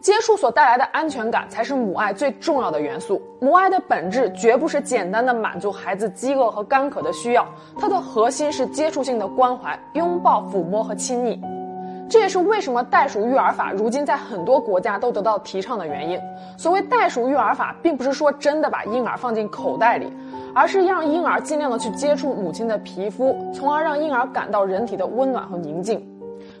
[0.00, 3.20] 接触所带来的安全感才是母爱最重要的元素。
[3.40, 7.46] 母爱的本质绝不是简单的满足孩子饥饿和干渴的需要，
[7.78, 11.40] 它的核心是接触性的关怀、拥抱、抚摸和亲昵。
[12.08, 16.18] 这也是为什么袋鼠育儿法如今在很多国家都得到提倡的原因。
[16.56, 20.10] 所谓袋鼠育儿法，并不是说真的把婴儿放进口袋里。
[20.54, 26.04] 而是让婴儿尽量的去接触母亲的皮肤，从而让婴儿感到人体的温暖和宁静。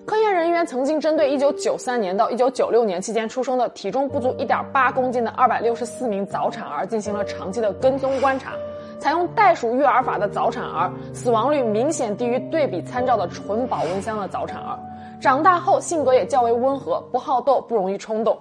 [0.08, 8.52] 科研人员曾经针对1993年到1996年期间出生的体重不足1.8公斤的264名早产儿进行了长期的跟踪观察。
[8.98, 14.78] 采用袋鼠育儿法的早产儿死亡率明显低于对比参照的纯保温箱的早产儿，
[15.20, 18.34] 长大后性格也较为温和，不好斗，不容易冲动。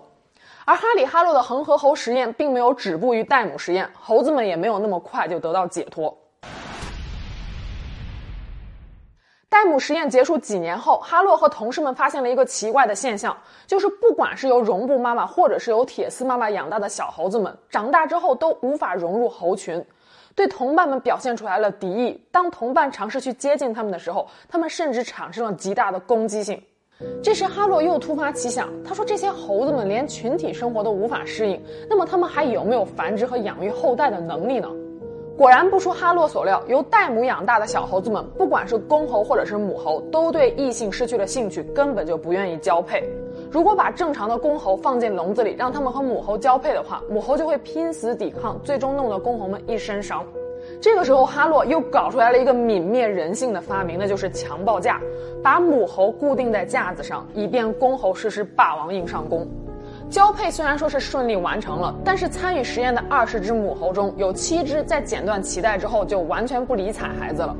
[0.63, 6.18] 而哈里·哈洛的恒河猴实验并没有止步于戴姆实验，猴子们也没有那么快就得到解脱。
[9.58, 13.36] 代母实验结束几年后，哈洛和同事们发现了一个奇怪的现象，
[13.66, 19.84] 就是不管是由绒布妈妈或者是由铁丝妈妈养大的小猴子们，长大之后都无法融入猴群，
[20.36, 22.24] 对同伴们表现出来了敌意。
[22.32, 26.62] 当同伴尝试去接近他们的时候，他们甚至产生了极大的攻击性。
[27.24, 34.70] 这时，哈洛又突发奇想，他说：“这些猴子们连群体生活都无法适应，那么他们还有没有繁殖和养育后代的能力呢？”
[35.38, 43.07] 果然不出哈洛所料，由代母养大的小猴子们，不管是公猴或者是母猴，都对异性失去了兴趣，根本就不愿意交配。
[43.51, 50.25] 如果把正常的公猴放进笼子里，让它们和母猴交配的话，母猴就会拼死抵抗，最终弄得公猴们一身伤。
[50.81, 54.99] 这个时候，哈洛又搞出来了一个泯灭人性的发明，那就是强暴架，
[55.43, 59.47] 把母猴固定在架子上，以便公猴实施霸王硬上弓。
[60.10, 67.53] 交配虽然说是顺利完成了，但是参与实验的二十只母猴中有七只在剪断脐带之后就完全不理睬孩子了，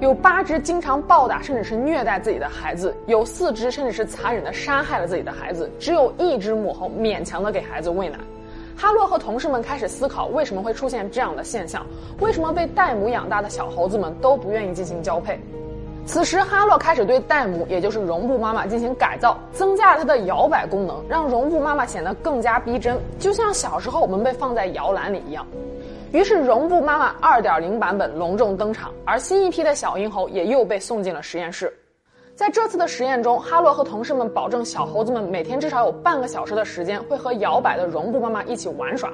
[0.00, 8.18] 有八只经常暴打甚至是虐待自己的孩子，有四只甚至是残忍的杀害了自己的孩子，只有一只母猴勉强的给孩子喂奶。
[8.74, 11.84] 哈洛和同事们开始思考为什么会出现这样的现象，
[12.20, 15.38] 为什么被代母养大的小猴子们都不愿意进行交配。
[16.04, 25.46] 此时，哈洛开始对戴姆，也就是绒布妈妈进行改造，增加了它的摇摆功能，让绒布妈妈显得更加逼真，就像小时候我们被放在摇篮里一样。
[26.12, 31.72] 于是，绒布妈妈2.0版本隆重登场，而新一批的小婴猴也又被送进了实验室。
[32.34, 39.10] 在这次的实验中，哈洛和同事们保证小猴子们每天至少有半个小时的时间会和摇摆的绒布妈妈一起玩耍。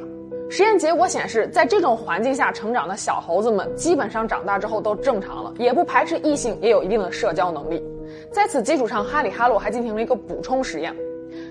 [0.50, 7.84] 实验结果显示，在这种环境下成长的小猴子们，基本上长大之后都正常了，也不排斥异性，也有一定的社交能力。
[8.32, 10.96] 在此基础上，哈里哈洛还进行了一个补充实验，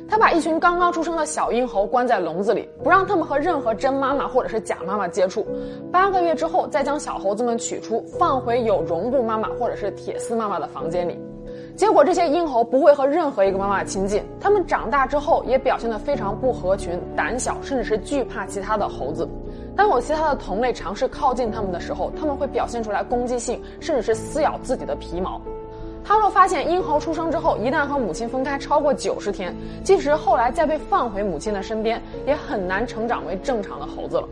[0.09, 5.45] 他把一群刚刚出生的小婴猴关在笼子里，不让他们和任何真妈妈或者是假妈妈接触。
[5.91, 11.19] 八个月之后，再将小猴子们取出，放回有绒布妈妈或者是铁丝妈妈的房间里。
[11.77, 14.23] 结果，这些婴猴不会和任何一个妈妈亲近。
[14.41, 19.29] 它们长大之后也表现得非常不合群、胆小，甚至是惧怕其他的猴子。
[19.75, 25.39] 当有其他的同类尝试靠近它们的时候，它们会表现出来攻击性，甚至是撕咬自己的皮毛。
[26.03, 34.27] 哈洛发现，婴猴出生之后，一旦和母亲分开超过九十天，即使后来再被放回母亲的身边，也很难成长为正常的猴子了，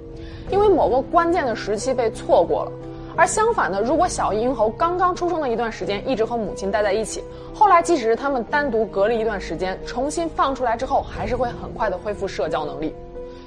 [0.50, 2.72] 因为某个关键的时期被错过了。
[3.18, 12.94] 而相反的，如果小婴猴刚刚出生的一段时间一直和母亲待在一起，后来即使是他们单独隔离一段时间，重新放出来之后，还是会很快的恢复社交能力。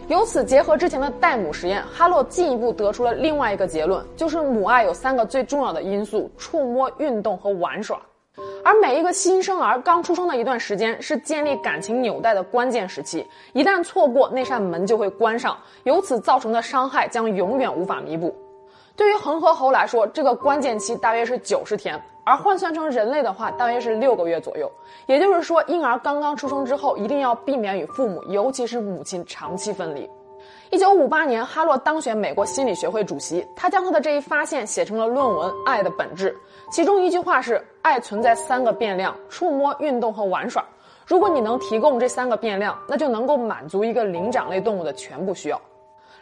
[0.09, 8.01] 由此结合之前的代母实验，哈洛进一步得出了另外一个结论，就是母爱有三个最重要的因素：触摸、运动和玩耍。
[8.65, 15.55] 而每一个新生儿刚出生的一段时间是建立感情纽带的关键时期，一旦错过，那扇门就会关上，
[15.85, 18.35] 由此造成的伤害将永远无法弥补。
[18.99, 24.69] 对于恒河猴来说，这个关键期大约是九十天，而换算成人类的话，大约是六个月左右。
[25.07, 30.11] 也就是说，婴儿刚刚出生之后，一定要避免与父母，尤其是母亲长期分离。
[30.71, 36.33] 一九五八年，哈洛当选美国心理学会主席，他将他的这一发现写成了论文《爱的本质》，
[36.69, 40.65] 其中一句话是：爱存在三个变量：触摸、运动和玩耍。
[41.07, 45.61] 如果你能提供这三个变量，那就能够满足一个灵长类动物的全部需要。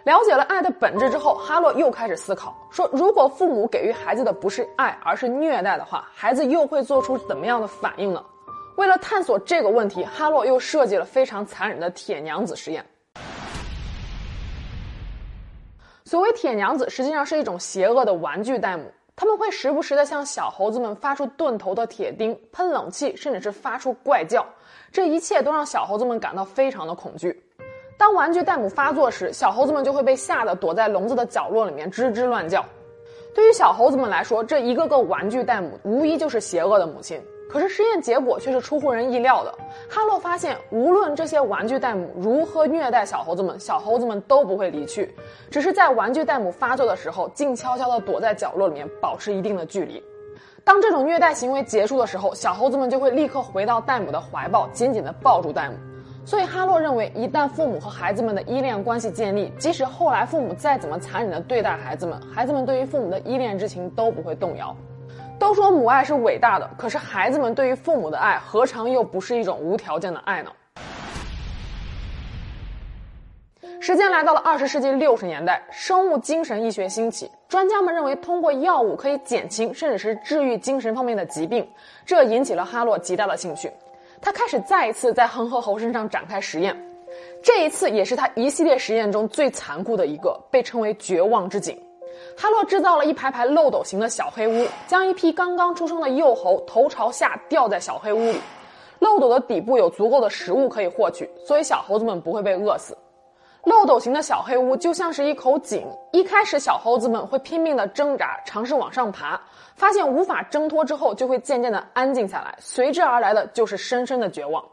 [0.06, 8.24] 了解了爱的本质之后，哈洛又开始思考：说如果父母给予孩子的不是爱，而是虐待的话，孩子又会做出怎么样的反应呢？
[8.76, 12.86] 为了探索这个问题，哈洛又设计了非常残忍的铁娘子实验。
[16.04, 18.84] 所谓铁娘子，实际上是一种邪恶的玩具代母，
[19.16, 24.46] 他们会时不时的向小猴子们发出钝头的铁钉、喷冷气，甚至是发出怪叫，
[24.92, 27.42] 这一切都让小猴子们感到非常的恐惧。
[27.98, 32.64] 当玩具代母发作时，小猴子们就会被吓得躲在笼子的角落里面吱吱乱叫。
[33.34, 37.20] 对于小猴子们来说，这一个个玩具代母无疑就是邪恶的母亲。
[37.48, 39.54] 可是实验结果却是出乎人意料的。
[39.88, 45.14] 哈洛发现，无论这些玩具代母如何虐待小猴子们，小猴子们都不会离去，
[45.50, 50.02] 只是在玩具代母发作的时候，静悄悄地躲在角落里面，保持一定的距离。
[50.64, 55.76] 当这种虐待行为结束的时候，小猴子们就会立刻回到代母的怀抱，紧紧地抱住代母。
[56.26, 64.76] 所以，哈洛认为，一旦父母和孩子们的依恋关系建立，即使后来父母再怎么残忍的对待孩子们，孩子们对于父母的依恋之情都不会动摇。
[65.38, 70.50] 都说母爱是伟大的，可是孩子们对于父母的爱，何尝又不是一种无条件的爱呢？
[73.78, 81.64] 时间来到了二十世纪六十年代，生物精神医学兴起，专家们认为通过药物可以减轻甚至是治愈精神方面的疾病，
[82.04, 83.70] 这引起了哈洛极大的兴趣。
[84.20, 86.76] 他开始再一次在恒河猴身上展开实验，
[87.42, 91.78] 这一次也是他一系列实验中最残酷的一个，被称为“绝望之井”。
[92.36, 98.40] 哈洛制造了一排排漏斗形的小黑屋，将一批刚刚出生的幼猴头朝下吊在小黑屋里，
[99.00, 102.96] 漏斗的底部有足够的食物可以获取，所以小猴子们不会被饿死。
[103.66, 109.38] 漏斗形的小黑屋就像是一口井，一开始小猴子们会拼命的挣扎，尝试往上爬，
[109.74, 114.64] 发现无法挣脱之后，就会渐渐的安静下来，随之而来的就是深深的绝望。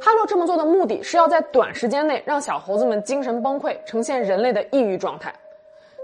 [0.00, 5.32] 哈洛这么做的目的是要在短时间内让小猴子们精神崩溃，呈现人类的抑郁状态。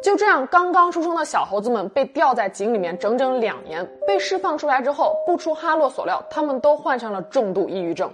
[0.01, 8.09] 就这样，刚刚出生的小猴子们被吊在井里面整整两年，被释放出来之后，不出哈洛所料，他们都患上了重度抑郁症。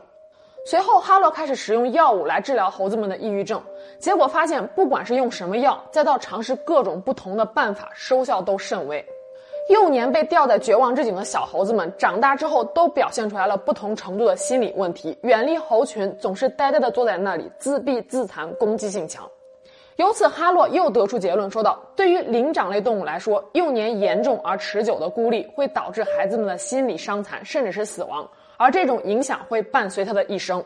[0.66, 3.62] 随后，哈洛开始使用药物来治疗猴子们的抑郁症，
[4.00, 9.02] 结果发现，不管是用什么药，再到尝试各种不同的办法，收效都甚微。
[9.68, 19.24] 幼年被吊在绝望之井的小猴子们，长大之后都表现出来了不同程度的心理问题，远离猴群，总是呆呆地坐在那里，自闭自残，攻击性强。
[19.94, 30.62] 由此，哈洛又得出结论，说道：对于灵长类动物来说，幼年严重而持久的孤立会导致孩子们的心理伤残，甚至是死亡，而这种影响会伴随他的一生。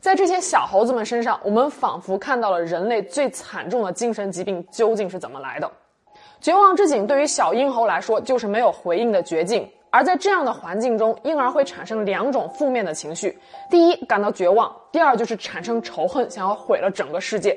[0.00, 5.70] 在这些小猴子们身上，我们仿佛看到了人类最惨重的精神疾病究竟是怎么来的。
[6.40, 9.70] 绝望之井对于小婴猴来说，就是没有回应的绝境。
[9.90, 13.38] 而在这样的环境中，婴儿会产生两种负面的情绪：
[13.70, 17.56] 第一，感到绝望；第二，就是产生仇恨，想要毁了整个世界。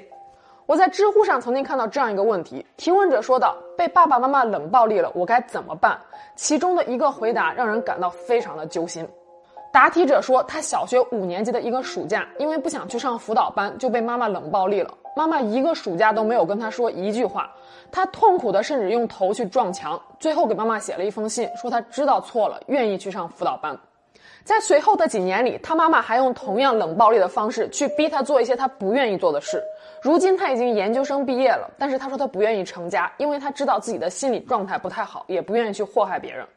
[0.68, 5.98] 我在知乎上曾经看到这样一个问题，提问者说道：“被爸爸妈妈冷暴力了，我该怎么办？”
[6.36, 9.08] 其中的一个回答让人感到非常的揪心。
[9.76, 14.90] 答题者说，他小学五年级的一个暑假，因为不想去上辅导班，就被妈妈冷暴力了。
[15.18, 17.52] 妈妈一个暑假都没有跟他说一句话，
[17.92, 23.78] 他痛苦的甚至用头去撞墙，最后给妈妈写了一封信，说他知道错了，愿意去上辅导班。
[24.46, 29.62] 在随后的几年里，他妈妈还用同样冷暴力的方式去逼他做一些他不愿意做的事。
[30.02, 36.48] 如今他已经研究生毕业了，但是他说他不愿意成家，因为他知道自己的心理状态不太好，也不愿意去祸害别人。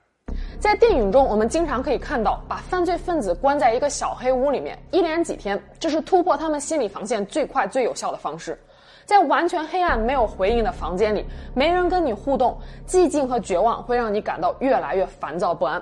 [0.61, 8.59] 在电影中，我们经常可以看到，把犯罪分子关在一个小黑屋里面，一连几天，这是突破他们心理防线最快最有效的方式。
[9.05, 15.81] 在完全黑暗、没有回应的房间里，没人跟你互动，寂静和绝望会让你感到越来越烦躁不安。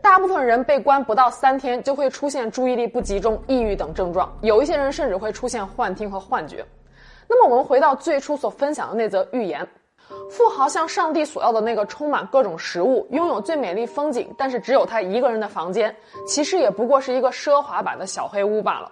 [0.00, 6.64] 大部分人被关不到三天，就会出现注意力不集中、抑郁等症状，有一些人甚至会出现幻听和幻觉。
[7.28, 9.66] 那么，我们回到最初所分享的那则寓言：
[10.30, 15.94] 富豪向上帝索要的那个充满各种食物、拥有最美丽风景，但是只有他一个人的房间，
[16.26, 18.90] 其实也不过是一个奢华版的小黑屋罢了。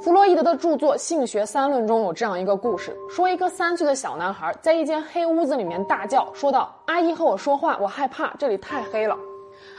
[0.00, 9.16] 弗洛伊德的著作《性学三论》中有这样一个故事：说一个三岁的小男孩在一间黑屋子里面大叫，说道：“阿姨和我说话，我害怕，这里太黑了。”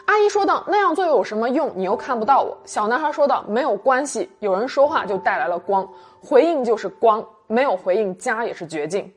[0.06, 1.72] 阿姨说道：“那样做有什么用？
[1.74, 5.88] 你又看不到我。”小男孩说道：“没有关系，有人说话就带来了光，
[6.22, 9.10] 回应就是光，没有回应，家也是绝境。”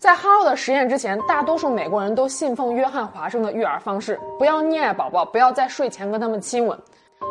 [0.00, 6.78] 在哈洛的实验之前，大多数美国人都信奉约翰华生的育儿方式：不要溺爱宝宝，不要在睡前跟他们亲吻。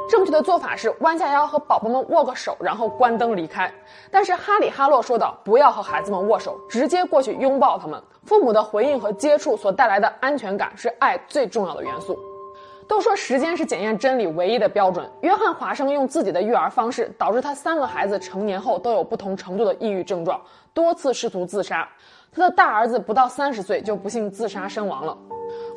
[0.07, 3.73] 正确的做法是弯下腰和宝宝们握个手，然后关灯离开。
[4.11, 7.99] 但是哈里·哈洛说道：“不要和孩子们握手，直接过去拥抱他们。
[8.23, 12.19] 父母的回应和接触所带来的安全感是爱最重要的元素。”
[12.87, 15.07] 都说时间是检验真理唯一的标准。
[15.21, 20.39] 约翰·华生用自己的育儿方式，导致他三个孩子成年后都有不同程度的抑郁症状，
[20.71, 21.87] 多次试图自杀。
[22.39, 25.15] 他的大儿子不到三十岁就不幸自杀身亡了。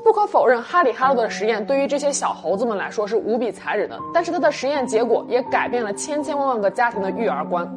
[0.05, 7.69] 不可否认，哈里·哈洛的实验对于这些小猴子们来说是无比残忍的，但是他的实验结果也改变了千千万万个家庭的育儿观。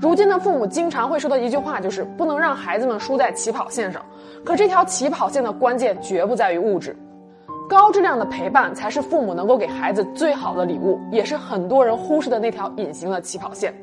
[0.00, 4.04] 如今的父母经常会说的一句话就是不能让孩子们输在起跑线上。
[4.44, 6.96] 可这条起跑线的关键绝不在于物质。
[7.68, 13.74] 高质量的陪伴才是父母能够给孩子最好的礼物，也是很多人忽视的那条隐形的起跑线。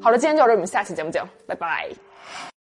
[0.00, 1.88] 好了，今天就到这，我们下期节目见，拜拜。